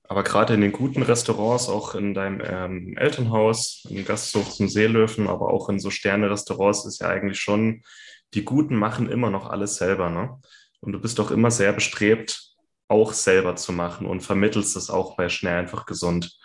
[0.04, 5.28] Aber gerade in den guten Restaurants, auch in deinem ähm, Elternhaus, im Gasthof zum Seelöwen,
[5.30, 7.84] aber auch in so Sterne-Restaurants ist ja eigentlich schon,
[8.34, 10.10] die Guten machen immer noch alles selber.
[10.10, 10.42] Ne?
[10.84, 12.56] Und du bist doch immer sehr bestrebt,
[12.88, 16.38] auch selber zu machen und vermittelst es auch bei Schnell einfach gesund.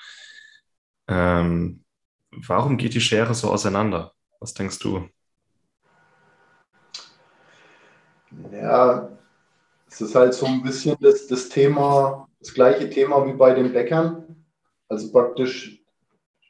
[1.09, 1.85] Ähm,
[2.31, 4.13] Warum geht die Schere so auseinander?
[4.41, 5.09] Was denkst du?
[8.53, 9.09] Ja,
[9.89, 13.73] es ist halt so ein bisschen das, das Thema, das gleiche Thema wie bei den
[13.73, 14.45] Bäckern.
[14.89, 15.83] Also praktisch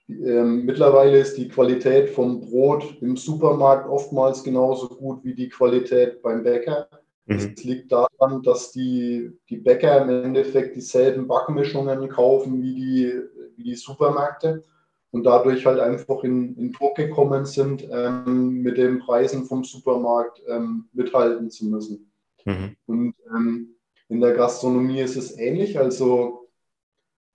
[0.08, 6.20] ähm, mittlerweile ist die Qualität vom Brot im Supermarkt oftmals genauso gut wie die Qualität
[6.22, 6.88] beim Bäcker.
[7.28, 7.54] Mhm.
[7.54, 13.12] Das liegt daran, dass die, die Bäcker im Endeffekt dieselben Backmischungen kaufen wie die,
[13.56, 14.64] wie die Supermärkte
[15.10, 20.42] und dadurch halt einfach in, in Druck gekommen sind, ähm, mit den Preisen vom Supermarkt
[20.48, 22.10] ähm, mithalten zu müssen.
[22.46, 22.76] Mhm.
[22.86, 23.74] Und ähm,
[24.08, 25.78] in der Gastronomie ist es ähnlich.
[25.78, 26.48] Also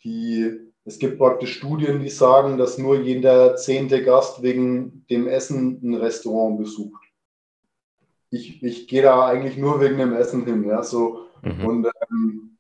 [0.04, 5.80] die, es gibt praktisch Studien, die sagen, dass nur jeder zehnte Gast wegen dem Essen
[5.84, 7.03] ein Restaurant besucht.
[8.34, 10.64] Ich, ich gehe da eigentlich nur wegen dem Essen hin.
[10.68, 11.66] Ja, so, mhm.
[11.66, 12.58] Und ähm,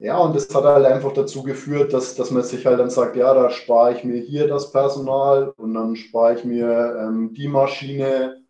[0.00, 3.16] ja, und das hat halt einfach dazu geführt, dass, dass man sich halt dann sagt,
[3.16, 7.48] ja, da spare ich mir hier das Personal und dann spare ich mir ähm, die
[7.48, 8.42] Maschine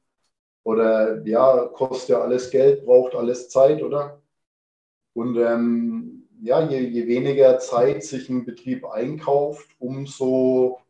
[0.62, 4.20] oder ja, kostet ja alles Geld, braucht alles Zeit, oder?
[5.14, 10.80] Und ähm, ja, je, je weniger Zeit sich ein Betrieb einkauft, umso,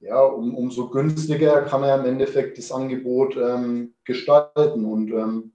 [0.00, 4.84] ja, um, umso günstiger kann er im Endeffekt das Angebot ähm, gestalten.
[4.84, 5.52] Und ähm,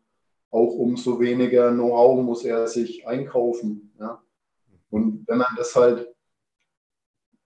[0.51, 3.93] auch umso weniger Know-how muss er sich einkaufen.
[3.99, 4.21] Ja?
[4.89, 6.13] Und wenn man das halt,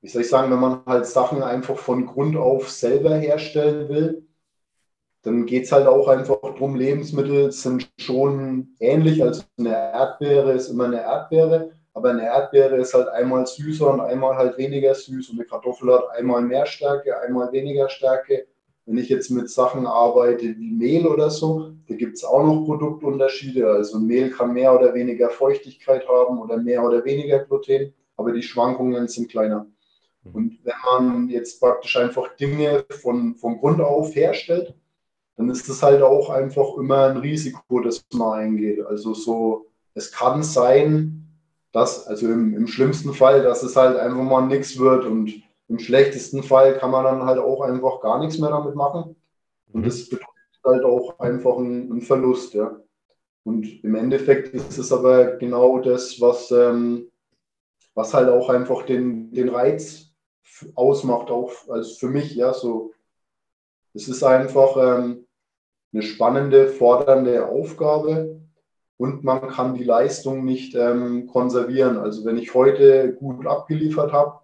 [0.01, 4.27] wie soll ich sagen, wenn man halt Sachen einfach von Grund auf selber herstellen will,
[5.21, 9.23] dann geht es halt auch einfach darum, Lebensmittel sind schon ähnlich.
[9.23, 14.01] Also eine Erdbeere ist immer eine Erdbeere, aber eine Erdbeere ist halt einmal süßer und
[14.01, 18.45] einmal halt weniger süß und eine Kartoffel hat einmal mehr Stärke, einmal weniger Stärke.
[18.86, 22.65] Wenn ich jetzt mit Sachen arbeite wie Mehl oder so, da gibt es auch noch
[22.65, 23.67] Produktunterschiede.
[23.67, 28.43] Also Mehl kann mehr oder weniger Feuchtigkeit haben oder mehr oder weniger Gluten, aber die
[28.43, 29.65] Schwankungen sind kleiner.
[30.23, 30.36] Mhm.
[30.36, 34.75] Und wenn man jetzt praktisch einfach Dinge von, von Grund auf herstellt,
[35.36, 38.86] dann ist das halt auch einfach immer ein Risiko, das man eingeht.
[38.86, 41.27] Also so, es kann sein,
[41.71, 45.80] dass, also im, im schlimmsten Fall, dass es halt einfach mal nichts wird und Im
[45.80, 49.15] schlechtesten Fall kann man dann halt auch einfach gar nichts mehr damit machen.
[49.73, 50.27] Und das bedeutet
[50.63, 52.80] halt auch einfach ein, ein Verlust, ja.
[53.43, 57.12] Und im Endeffekt ist es aber genau das, was, ähm,
[57.95, 60.13] was halt auch einfach den, den Reiz
[60.75, 62.93] ausmacht, auch als für mich, ja, so.
[63.93, 65.27] Es ist einfach ähm,
[65.91, 68.39] eine spannende, fordernde Aufgabe
[68.97, 71.97] und man kann die Leistung nicht ähm, konservieren.
[71.97, 74.39] Also wenn ich heute gut abgeliefert habe,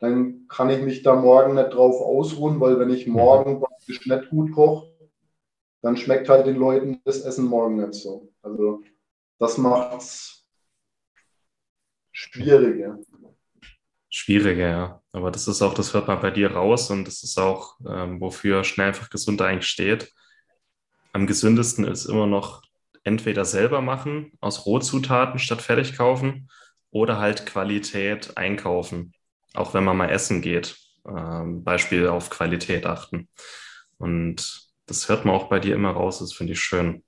[0.00, 4.30] dann kann ich mich da morgen nicht drauf ausruhen, weil wenn ich morgen praktisch nicht
[4.30, 4.92] gut koche,
[5.82, 8.32] dann schmeckt halt den Leuten das Essen morgen nicht so.
[8.42, 8.82] Also
[9.38, 10.44] das macht es
[12.12, 12.98] schwieriger.
[14.08, 15.02] Schwieriger, ja.
[15.12, 18.20] Aber das ist auch, das hört man bei dir raus und das ist auch, ähm,
[18.20, 20.12] wofür schnell einfach gesund eigentlich steht.
[21.12, 22.65] Am gesündesten ist immer noch
[23.06, 26.48] entweder selber machen, aus Rohzutaten statt fertig kaufen
[26.90, 29.12] oder halt Qualität einkaufen,
[29.54, 30.76] auch wenn man mal essen geht.
[31.08, 33.28] Ähm, Beispiel auf Qualität achten.
[33.98, 37.04] Und das hört man auch bei dir immer raus, das finde ich schön.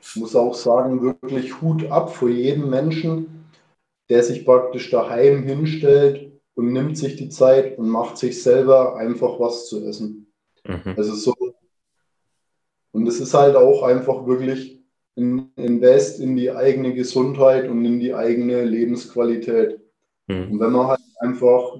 [0.00, 3.50] Ich muss auch sagen, wirklich Hut ab vor jedem Menschen,
[4.08, 9.38] der sich praktisch daheim hinstellt und nimmt sich die Zeit und macht sich selber einfach
[9.38, 10.32] was zu essen.
[10.64, 10.94] Mhm.
[10.96, 11.34] Also so
[12.96, 14.82] und es ist halt auch einfach wirklich
[15.18, 19.78] ein Invest in die eigene Gesundheit und in die eigene Lebensqualität.
[20.28, 20.52] Mhm.
[20.52, 21.78] Und wenn man halt einfach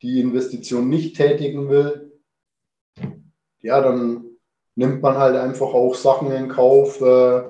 [0.00, 2.12] die Investition nicht tätigen will,
[3.62, 4.26] ja, dann
[4.76, 7.42] nimmt man halt einfach auch Sachen in Kauf, äh,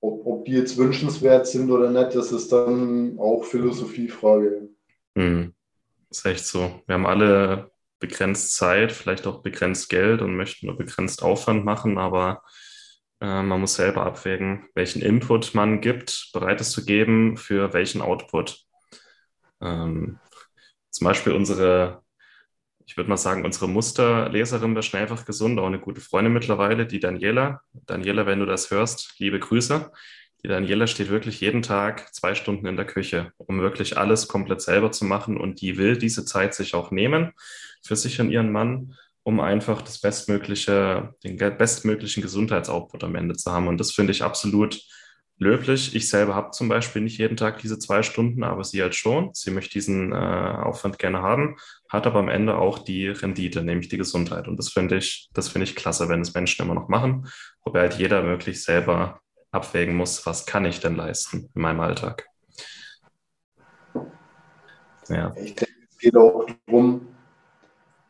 [0.00, 4.68] ob, ob, die jetzt wünschenswert sind oder nicht, das ist dann auch Philosophiefrage.
[5.14, 5.54] Mhm.
[6.08, 6.82] Das ist echt so.
[6.86, 7.70] Wir haben alle
[8.02, 12.42] begrenzt Zeit, vielleicht auch begrenzt Geld und möchten nur begrenzt Aufwand machen, aber
[13.20, 18.02] äh, man muss selber abwägen, welchen Input man gibt, bereit ist zu geben für welchen
[18.02, 18.66] Output.
[19.62, 20.18] Ähm,
[20.90, 22.02] zum Beispiel unsere,
[22.84, 27.00] ich würde mal sagen, unsere Musterleserin bei Schnellfach Gesund, auch eine gute Freundin mittlerweile, die
[27.00, 27.62] Daniela.
[27.72, 29.90] Daniela, wenn du das hörst, liebe Grüße.
[30.44, 34.60] Die Daniela steht wirklich jeden Tag zwei Stunden in der Küche, um wirklich alles komplett
[34.60, 37.32] selber zu machen und die will diese Zeit sich auch nehmen
[37.84, 43.52] für sich und ihren Mann, um einfach das bestmögliche, den bestmöglichen Gesundheitsoutput am Ende zu
[43.52, 43.68] haben.
[43.68, 44.82] Und das finde ich absolut
[45.38, 45.94] löblich.
[45.94, 49.30] Ich selber habe zum Beispiel nicht jeden Tag diese zwei Stunden, aber sie halt schon.
[49.34, 51.56] Sie möchte diesen äh, Aufwand gerne haben,
[51.88, 54.48] hat aber am Ende auch die Rendite, nämlich die Gesundheit.
[54.48, 57.28] Und das finde ich, das finde ich klasse, wenn es Menschen immer noch machen,
[57.64, 59.20] wobei halt jeder wirklich selber
[59.52, 62.26] abwägen muss, was kann ich denn leisten in meinem Alltag.
[65.08, 65.32] Ja.
[65.36, 67.08] Ich denke, es geht auch darum,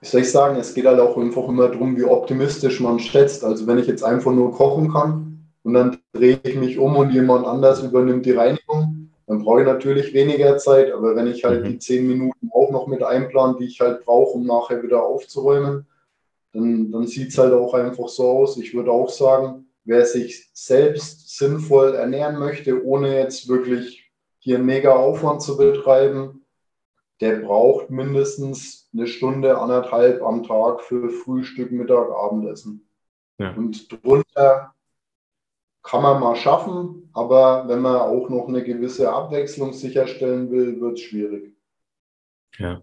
[0.00, 3.44] wie soll ich sagen, es geht halt auch einfach immer darum, wie optimistisch man schätzt.
[3.44, 7.10] Also wenn ich jetzt einfach nur kochen kann und dann drehe ich mich um und
[7.10, 10.92] jemand anders übernimmt die Reinigung, dann brauche ich natürlich weniger Zeit.
[10.92, 11.68] Aber wenn ich halt mhm.
[11.70, 15.86] die zehn Minuten auch noch mit einplan, die ich halt brauche, um nachher wieder aufzuräumen,
[16.52, 18.56] dann, dann sieht es halt auch einfach so aus.
[18.58, 24.66] Ich würde auch sagen, wer sich selbst sinnvoll ernähren möchte, ohne jetzt wirklich hier einen
[24.66, 26.44] mega Aufwand zu betreiben,
[27.20, 32.88] der braucht mindestens eine Stunde, anderthalb am Tag für Frühstück, Mittag, Abendessen.
[33.38, 33.54] Ja.
[33.54, 34.74] Und drunter
[35.82, 40.94] kann man mal schaffen, aber wenn man auch noch eine gewisse Abwechslung sicherstellen will, wird
[40.94, 41.56] es schwierig.
[42.58, 42.82] Ja.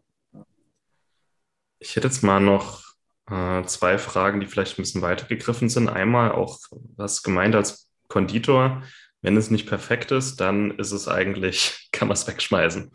[1.80, 2.89] Ich hätte jetzt mal noch
[3.32, 5.90] äh, zwei Fragen, die vielleicht ein bisschen weitergegriffen sind.
[5.90, 6.60] Einmal auch,
[6.96, 8.84] was gemeint als Konditor,
[9.22, 12.92] wenn es nicht perfekt ist, dann ist es eigentlich, kann man es wegschmeißen.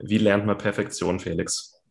[0.00, 1.82] Wie lernt man Perfektion, Felix?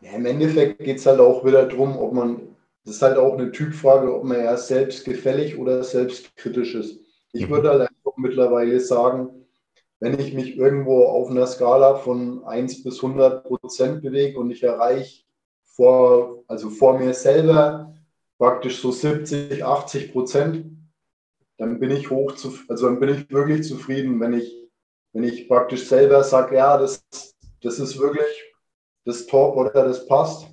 [0.00, 3.34] Ja, Im Endeffekt geht es halt auch wieder darum, ob man, das ist halt auch
[3.34, 7.00] eine Typfrage, ob man ja selbstgefällig oder selbstkritisch ist.
[7.32, 7.50] Ich mhm.
[7.50, 9.46] würde halt einfach mittlerweile sagen,
[10.00, 14.62] wenn ich mich irgendwo auf einer Skala von 1 bis 100 Prozent bewege und ich
[14.62, 15.23] erreiche
[15.76, 17.94] vor, also vor mir selber
[18.38, 20.66] praktisch so 70, 80 Prozent,
[21.58, 24.64] dann bin ich hoch zu, also dann bin ich wirklich zufrieden, wenn ich
[25.14, 27.06] wenn ich praktisch selber sage, ja, das,
[27.62, 28.52] das ist wirklich
[29.04, 30.48] das Top oder das passt.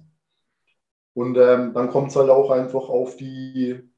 [1.13, 3.89] Und ähm, dann kommt es halt auch einfach auf die,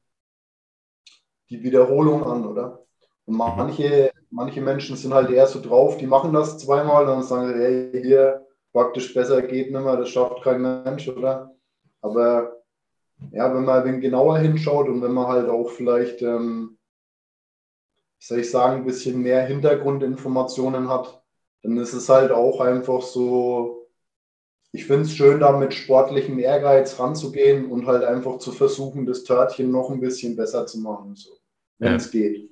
[1.50, 2.84] die Wiederholung an, oder?
[3.26, 7.22] Und manche, manche Menschen sind halt eher so drauf, die machen das zweimal und dann
[7.22, 8.43] sagen hey, hier
[8.74, 11.56] praktisch besser geht nicht mehr, das schafft kein Mensch, oder?
[12.02, 12.60] Aber
[13.30, 16.76] ja, wenn man ein genauer hinschaut und wenn man halt auch vielleicht ähm,
[18.26, 21.22] soll ich sagen, ein bisschen mehr Hintergrundinformationen hat,
[21.62, 23.88] dann ist es halt auch einfach so,
[24.72, 29.24] ich finde es schön, da mit sportlichem Ehrgeiz ranzugehen und halt einfach zu versuchen, das
[29.24, 31.30] Törtchen noch ein bisschen besser zu machen, so,
[31.78, 32.20] wenn es ja.
[32.20, 32.50] geht.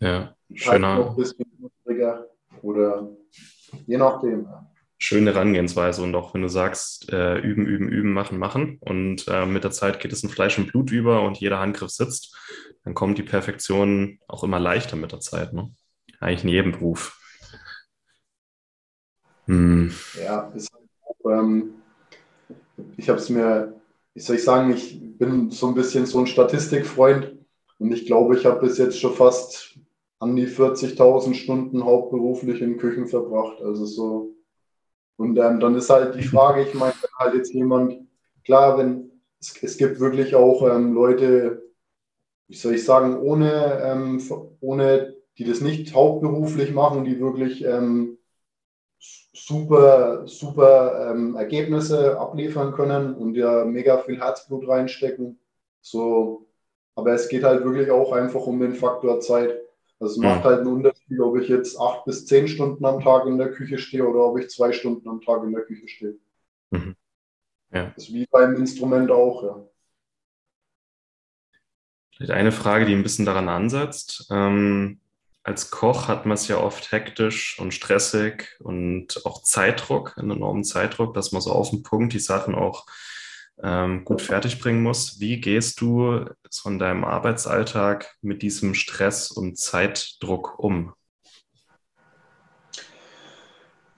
[0.00, 1.16] Ja, schöner.
[1.16, 2.26] Halt
[2.62, 3.16] oder
[3.86, 4.46] je nachdem.
[4.98, 9.46] Schöne Herangehensweise und auch wenn du sagst, äh, üben, üben, üben, machen, machen und äh,
[9.46, 12.36] mit der Zeit geht es in Fleisch und Blut über und jeder Handgriff sitzt,
[12.84, 15.54] dann kommt die Perfektion auch immer leichter mit der Zeit.
[15.54, 15.70] Ne?
[16.20, 17.18] Eigentlich in jedem Beruf.
[19.46, 19.90] Hm.
[20.22, 20.70] Ja, ist,
[21.24, 21.74] ähm,
[22.96, 23.80] ich habe es mir,
[24.14, 27.36] wie soll ich sagen, ich bin so ein bisschen so ein Statistikfreund
[27.78, 29.78] und ich glaube, ich habe bis jetzt schon fast
[30.20, 33.60] an die 40.000 Stunden hauptberuflich in Küchen verbracht.
[33.62, 34.34] Also so.
[35.16, 37.98] Und ähm, dann ist halt die Frage, ich meine, wenn halt jetzt jemand,
[38.44, 39.10] klar, wenn
[39.40, 41.62] es, es gibt wirklich auch ähm, Leute,
[42.48, 44.22] wie soll ich sagen, ohne, ähm,
[44.60, 48.18] ohne, die das nicht hauptberuflich machen, die wirklich ähm,
[48.98, 55.38] super, super ähm, Ergebnisse abliefern können und ja mega viel Herzblut reinstecken.
[55.80, 56.46] So,
[56.94, 59.58] aber es geht halt wirklich auch einfach um den Faktor Zeit.
[60.00, 60.24] Also es mhm.
[60.24, 63.52] macht halt einen Unterschied, ob ich jetzt acht bis zehn Stunden am Tag in der
[63.52, 66.18] Küche stehe oder ob ich zwei Stunden am Tag in der Küche stehe.
[66.70, 66.96] Mhm.
[67.72, 67.92] Ja.
[67.94, 69.66] Das ist wie beim Instrument auch, ja.
[72.16, 74.26] Vielleicht eine Frage, die ein bisschen daran ansetzt.
[74.30, 75.00] Ähm,
[75.42, 80.64] als Koch hat man es ja oft hektisch und stressig und auch Zeitdruck, einen enormen
[80.64, 82.86] Zeitdruck, dass man so auf den Punkt die Sachen auch
[83.62, 85.20] ähm, gut fertigbringen muss.
[85.20, 90.92] Wie gehst du so in deinem Arbeitsalltag mit diesem Stress und Zeitdruck um?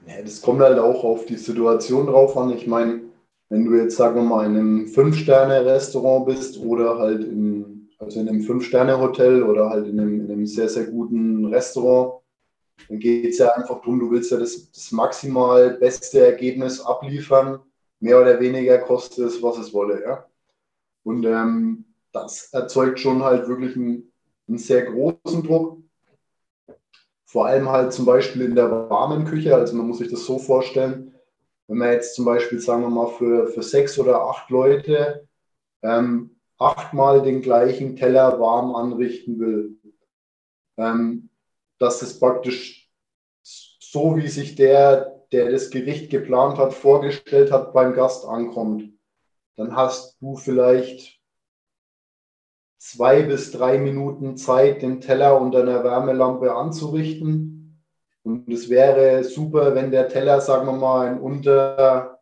[0.07, 2.51] Ja, das kommt halt auch auf die Situation drauf an.
[2.51, 3.03] Ich meine,
[3.51, 8.29] wenn du jetzt, sagen wir mal, in einem Fünf-Sterne-Restaurant bist oder halt in, also in
[8.29, 12.21] einem Fünf-Sterne-Hotel oder halt in einem, in einem, sehr, sehr guten Restaurant,
[12.89, 17.61] dann geht es ja einfach darum, du willst ja das, das maximal beste Ergebnis abliefern
[18.03, 20.03] mehr oder weniger kostet es, was es wolle.
[20.03, 20.27] Ja?
[21.05, 24.13] Und ähm, das erzeugt schon halt wirklich einen,
[24.49, 25.79] einen, sehr großen Druck.
[27.25, 29.55] Vor allem halt zum Beispiel in der warmen Küche.
[29.55, 31.15] Also man muss sich das so vorstellen,
[31.69, 35.27] wenn man jetzt zum Beispiel, sagen wir mal, für, für sechs oder acht Leute
[35.83, 39.79] ähm, achtmal den gleichen Teller warm anrichten will,
[40.77, 41.31] ähm,
[41.79, 42.91] dass es praktisch
[43.43, 48.93] so, wie sich der der das Gericht geplant hat, vorgestellt hat, beim Gast ankommt,
[49.57, 51.21] dann hast du vielleicht
[52.79, 57.83] zwei bis drei Minuten Zeit, den Teller unter einer Wärmelampe anzurichten.
[58.25, 62.21] Und es wäre super, wenn der Teller, sagen wir mal, in unter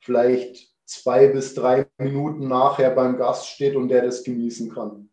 [0.00, 5.10] vielleicht zwei bis drei Minuten nachher beim Gast steht und der das genießen kann.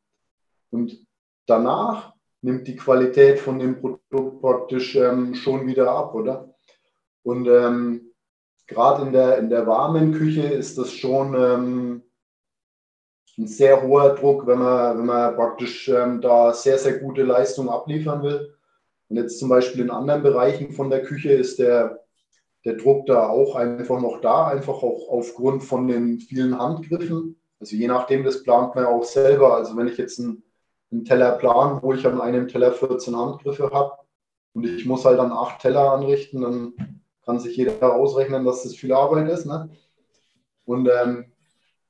[0.69, 1.05] Und
[1.45, 6.50] danach nimmt die Qualität von dem Produkt praktisch ähm, schon wieder ab, oder?
[7.23, 8.11] Und ähm,
[8.67, 12.03] gerade in der, in der warmen Küche ist das schon ähm,
[13.37, 17.69] ein sehr hoher Druck, wenn man, wenn man praktisch ähm, da sehr, sehr gute Leistung
[17.69, 18.55] abliefern will.
[19.09, 21.99] Und jetzt zum Beispiel in anderen Bereichen von der Küche ist der,
[22.63, 27.39] der Druck da auch einfach noch da, einfach auch aufgrund von den vielen Handgriffen.
[27.59, 29.55] Also je nachdem, das plant man auch selber.
[29.55, 30.43] Also wenn ich jetzt einen,
[30.91, 33.97] einen Teller plan, wo ich an einem Teller 14 Handgriffe habe
[34.53, 38.75] und ich muss halt dann acht Teller anrichten, dann kann sich jeder ausrechnen, dass das
[38.75, 39.45] viel Arbeit ist.
[39.45, 39.69] Ne?
[40.65, 41.25] Und ähm,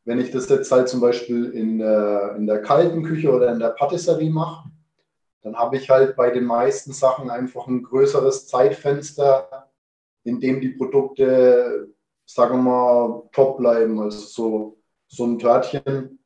[0.05, 3.59] wenn ich das jetzt halt zum Beispiel in, äh, in der kalten Küche oder in
[3.59, 4.69] der Patisserie mache,
[5.43, 9.69] dann habe ich halt bei den meisten Sachen einfach ein größeres Zeitfenster,
[10.23, 11.89] in dem die Produkte,
[12.25, 13.99] sagen wir mal, top bleiben.
[13.99, 14.77] Also so,
[15.07, 16.19] so ein Törtchen,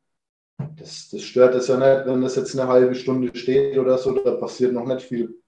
[0.57, 4.11] das, das stört es ja nicht, wenn das jetzt eine halbe Stunde steht oder so,
[4.11, 5.41] da passiert noch nicht viel.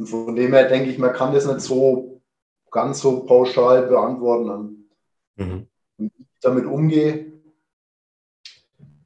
[0.00, 2.22] Und von dem her denke ich, man kann das nicht so
[2.70, 4.88] ganz so pauschal beantworten.
[5.36, 5.66] Mhm.
[5.98, 7.30] Und wie ich damit umgehe,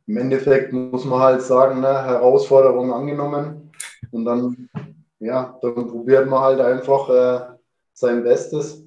[0.07, 3.73] im Endeffekt muss man halt sagen, ne, Herausforderung angenommen.
[4.13, 4.71] Und dann,
[5.19, 7.57] ja, dann probiert man halt einfach äh,
[7.93, 8.87] sein Bestes.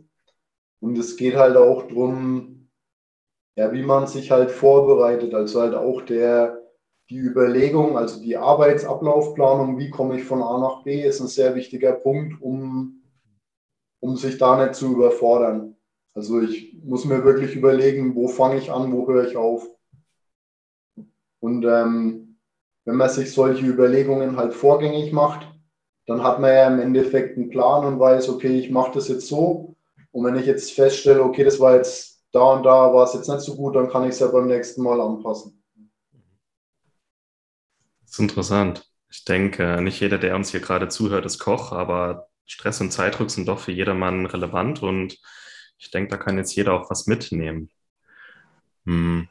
[0.80, 2.70] Und es geht halt auch darum,
[3.58, 5.34] ja, wie man sich halt vorbereitet.
[5.34, 6.66] Also halt auch der,
[7.10, 11.55] die Überlegung, also die Arbeitsablaufplanung, wie komme ich von A nach B, ist ein sehr
[11.55, 13.01] wichtiger Punkt, um,
[13.99, 15.76] um sich da nicht zu überfordern.
[16.14, 19.68] Also ich muss mir wirklich überlegen, wo fange ich an, wo höre ich auf.
[21.39, 22.39] Und ähm,
[22.86, 25.47] wenn man sich solche Überlegungen halt vorgängig macht,
[26.08, 29.28] dann hat man ja im Endeffekt einen Plan und weiß, okay, ich mache das jetzt
[29.28, 29.76] so.
[30.12, 33.30] Und wenn ich jetzt feststelle, okay, das war jetzt da und da, war es jetzt
[33.30, 35.57] nicht so gut, dann kann ich es ja beim nächsten Mal anpassen.
[38.08, 38.86] Das ist interessant.
[39.10, 43.30] Ich denke, nicht jeder, der uns hier gerade zuhört, ist Koch, aber Stress und Zeitdruck
[43.30, 45.18] sind doch für jedermann relevant und
[45.78, 47.70] ich denke, da kann jetzt jeder auch was mitnehmen.
[48.86, 49.28] Hm.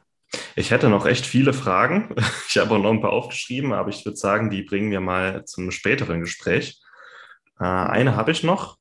[0.55, 2.15] Ich hätte noch echt viele Fragen.
[2.49, 5.43] Ich habe auch noch ein paar aufgeschrieben, aber ich würde sagen, die bringen wir mal
[5.45, 6.79] zum späteren Gespräch.
[7.59, 8.77] Äh, eine habe ich noch.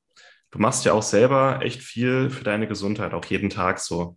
[0.50, 4.16] Du machst ja auch selber echt viel für deine Gesundheit, auch jeden Tag so.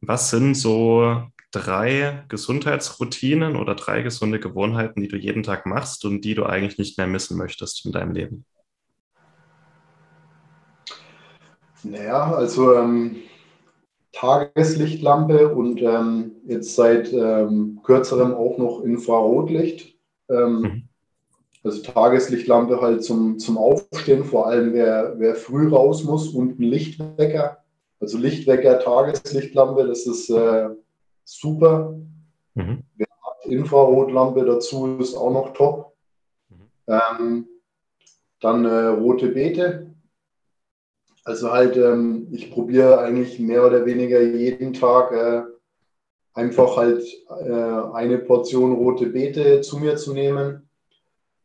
[0.00, 6.22] Was sind so drei Gesundheitsroutinen oder drei gesunde Gewohnheiten, die du jeden Tag machst und
[6.22, 8.44] die du eigentlich nicht mehr missen möchtest in deinem Leben?
[11.82, 13.16] Naja, also ähm,
[14.12, 19.96] Tageslichtlampe und ähm, jetzt seit ähm, kürzerem auch noch Infrarotlicht.
[20.28, 20.88] Ähm, mhm.
[21.62, 26.62] Also Tageslichtlampe halt zum, zum Aufstehen, vor allem wer, wer früh raus muss und ein
[26.62, 27.58] Lichtwecker.
[27.98, 30.68] Also Lichtwecker, Tageslichtlampe, das ist äh,
[31.26, 31.94] super.
[32.54, 32.82] Mhm.
[32.96, 35.94] Wer hat Infrarotlampe dazu, ist auch noch top.
[36.48, 36.70] Mhm.
[36.86, 37.48] Ähm,
[38.40, 39.94] dann äh, rote Beete,
[41.24, 45.42] also halt, ähm, ich probiere eigentlich mehr oder weniger jeden Tag äh,
[46.34, 47.02] einfach halt
[47.40, 50.68] äh, eine Portion rote Beete zu mir zu nehmen.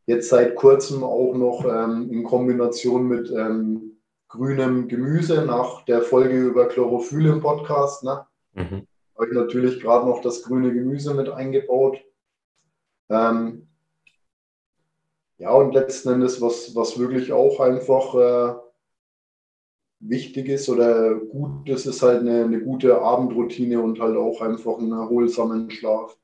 [0.05, 6.37] Jetzt seit kurzem auch noch ähm, in Kombination mit ähm, grünem Gemüse nach der Folge
[6.39, 8.03] über Chlorophyll im Podcast.
[8.03, 8.25] Ne?
[8.53, 8.87] Mhm.
[9.21, 12.03] Habe ich natürlich gerade noch das grüne Gemüse mit eingebaut.
[13.07, 13.67] Ähm,
[15.37, 18.55] ja, und letzten Endes, was, was wirklich auch einfach äh,
[19.99, 24.79] wichtig ist oder gut ist, ist halt eine, eine gute Abendroutine und halt auch einfach
[24.79, 26.17] einen erholsamen Schlaf.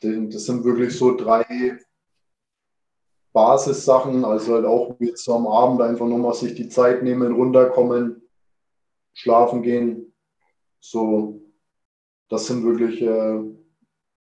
[0.00, 1.80] Das sind wirklich so drei
[3.32, 8.22] Basissachen, also halt auch jetzt so am Abend einfach nochmal sich die Zeit nehmen, runterkommen,
[9.14, 10.12] schlafen gehen.
[10.78, 11.42] So,
[12.28, 13.40] das sind wirklich äh,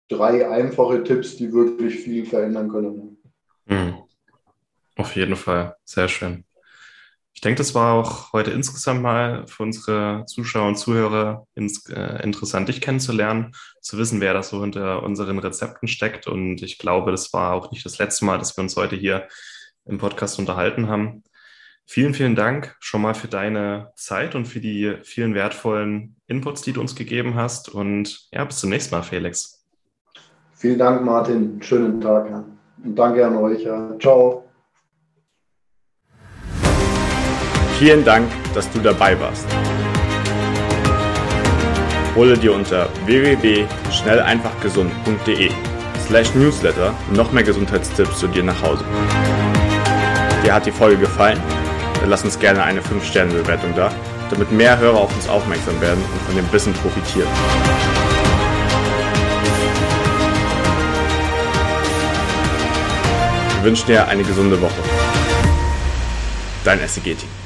[0.09, 3.17] drei einfache Tipps, die wirklich viel verändern können.
[3.65, 3.95] Mhm.
[4.95, 6.45] Auf jeden Fall, sehr schön.
[7.35, 12.21] Ich denke, das war auch heute insgesamt mal für unsere Zuschauer und Zuhörer ins, äh,
[12.23, 16.27] interessant, dich kennenzulernen, zu wissen, wer da so hinter unseren Rezepten steckt.
[16.27, 19.27] Und ich glaube, das war auch nicht das letzte Mal, dass wir uns heute hier
[19.85, 21.23] im Podcast unterhalten haben.
[21.85, 26.73] Vielen, vielen Dank schon mal für deine Zeit und für die vielen wertvollen Inputs, die
[26.73, 27.69] du uns gegeben hast.
[27.69, 29.65] Und ja, bis zum nächsten Mal, Felix.
[30.53, 31.61] Vielen Dank, Martin.
[31.61, 32.29] Schönen Tag.
[32.29, 32.45] Ja.
[32.83, 33.63] Und danke an euch.
[33.63, 33.89] Ja.
[33.99, 34.45] Ciao.
[37.77, 39.45] Vielen Dank, dass du dabei warst.
[42.15, 45.49] Hole dir unter www.schnelleinfachgesund.de
[46.07, 48.83] slash newsletter noch mehr Gesundheitstipps zu dir nach Hause.
[50.43, 51.41] Dir hat die Folge gefallen?
[52.05, 53.89] Lass uns gerne eine 5-Sterne-Bewertung da,
[54.29, 57.29] damit mehr Hörer auf uns aufmerksam werden und von dem Wissen profitieren.
[63.55, 64.73] Wir wünschen dir eine gesunde Woche.
[66.65, 67.42] Dein SEG-Team.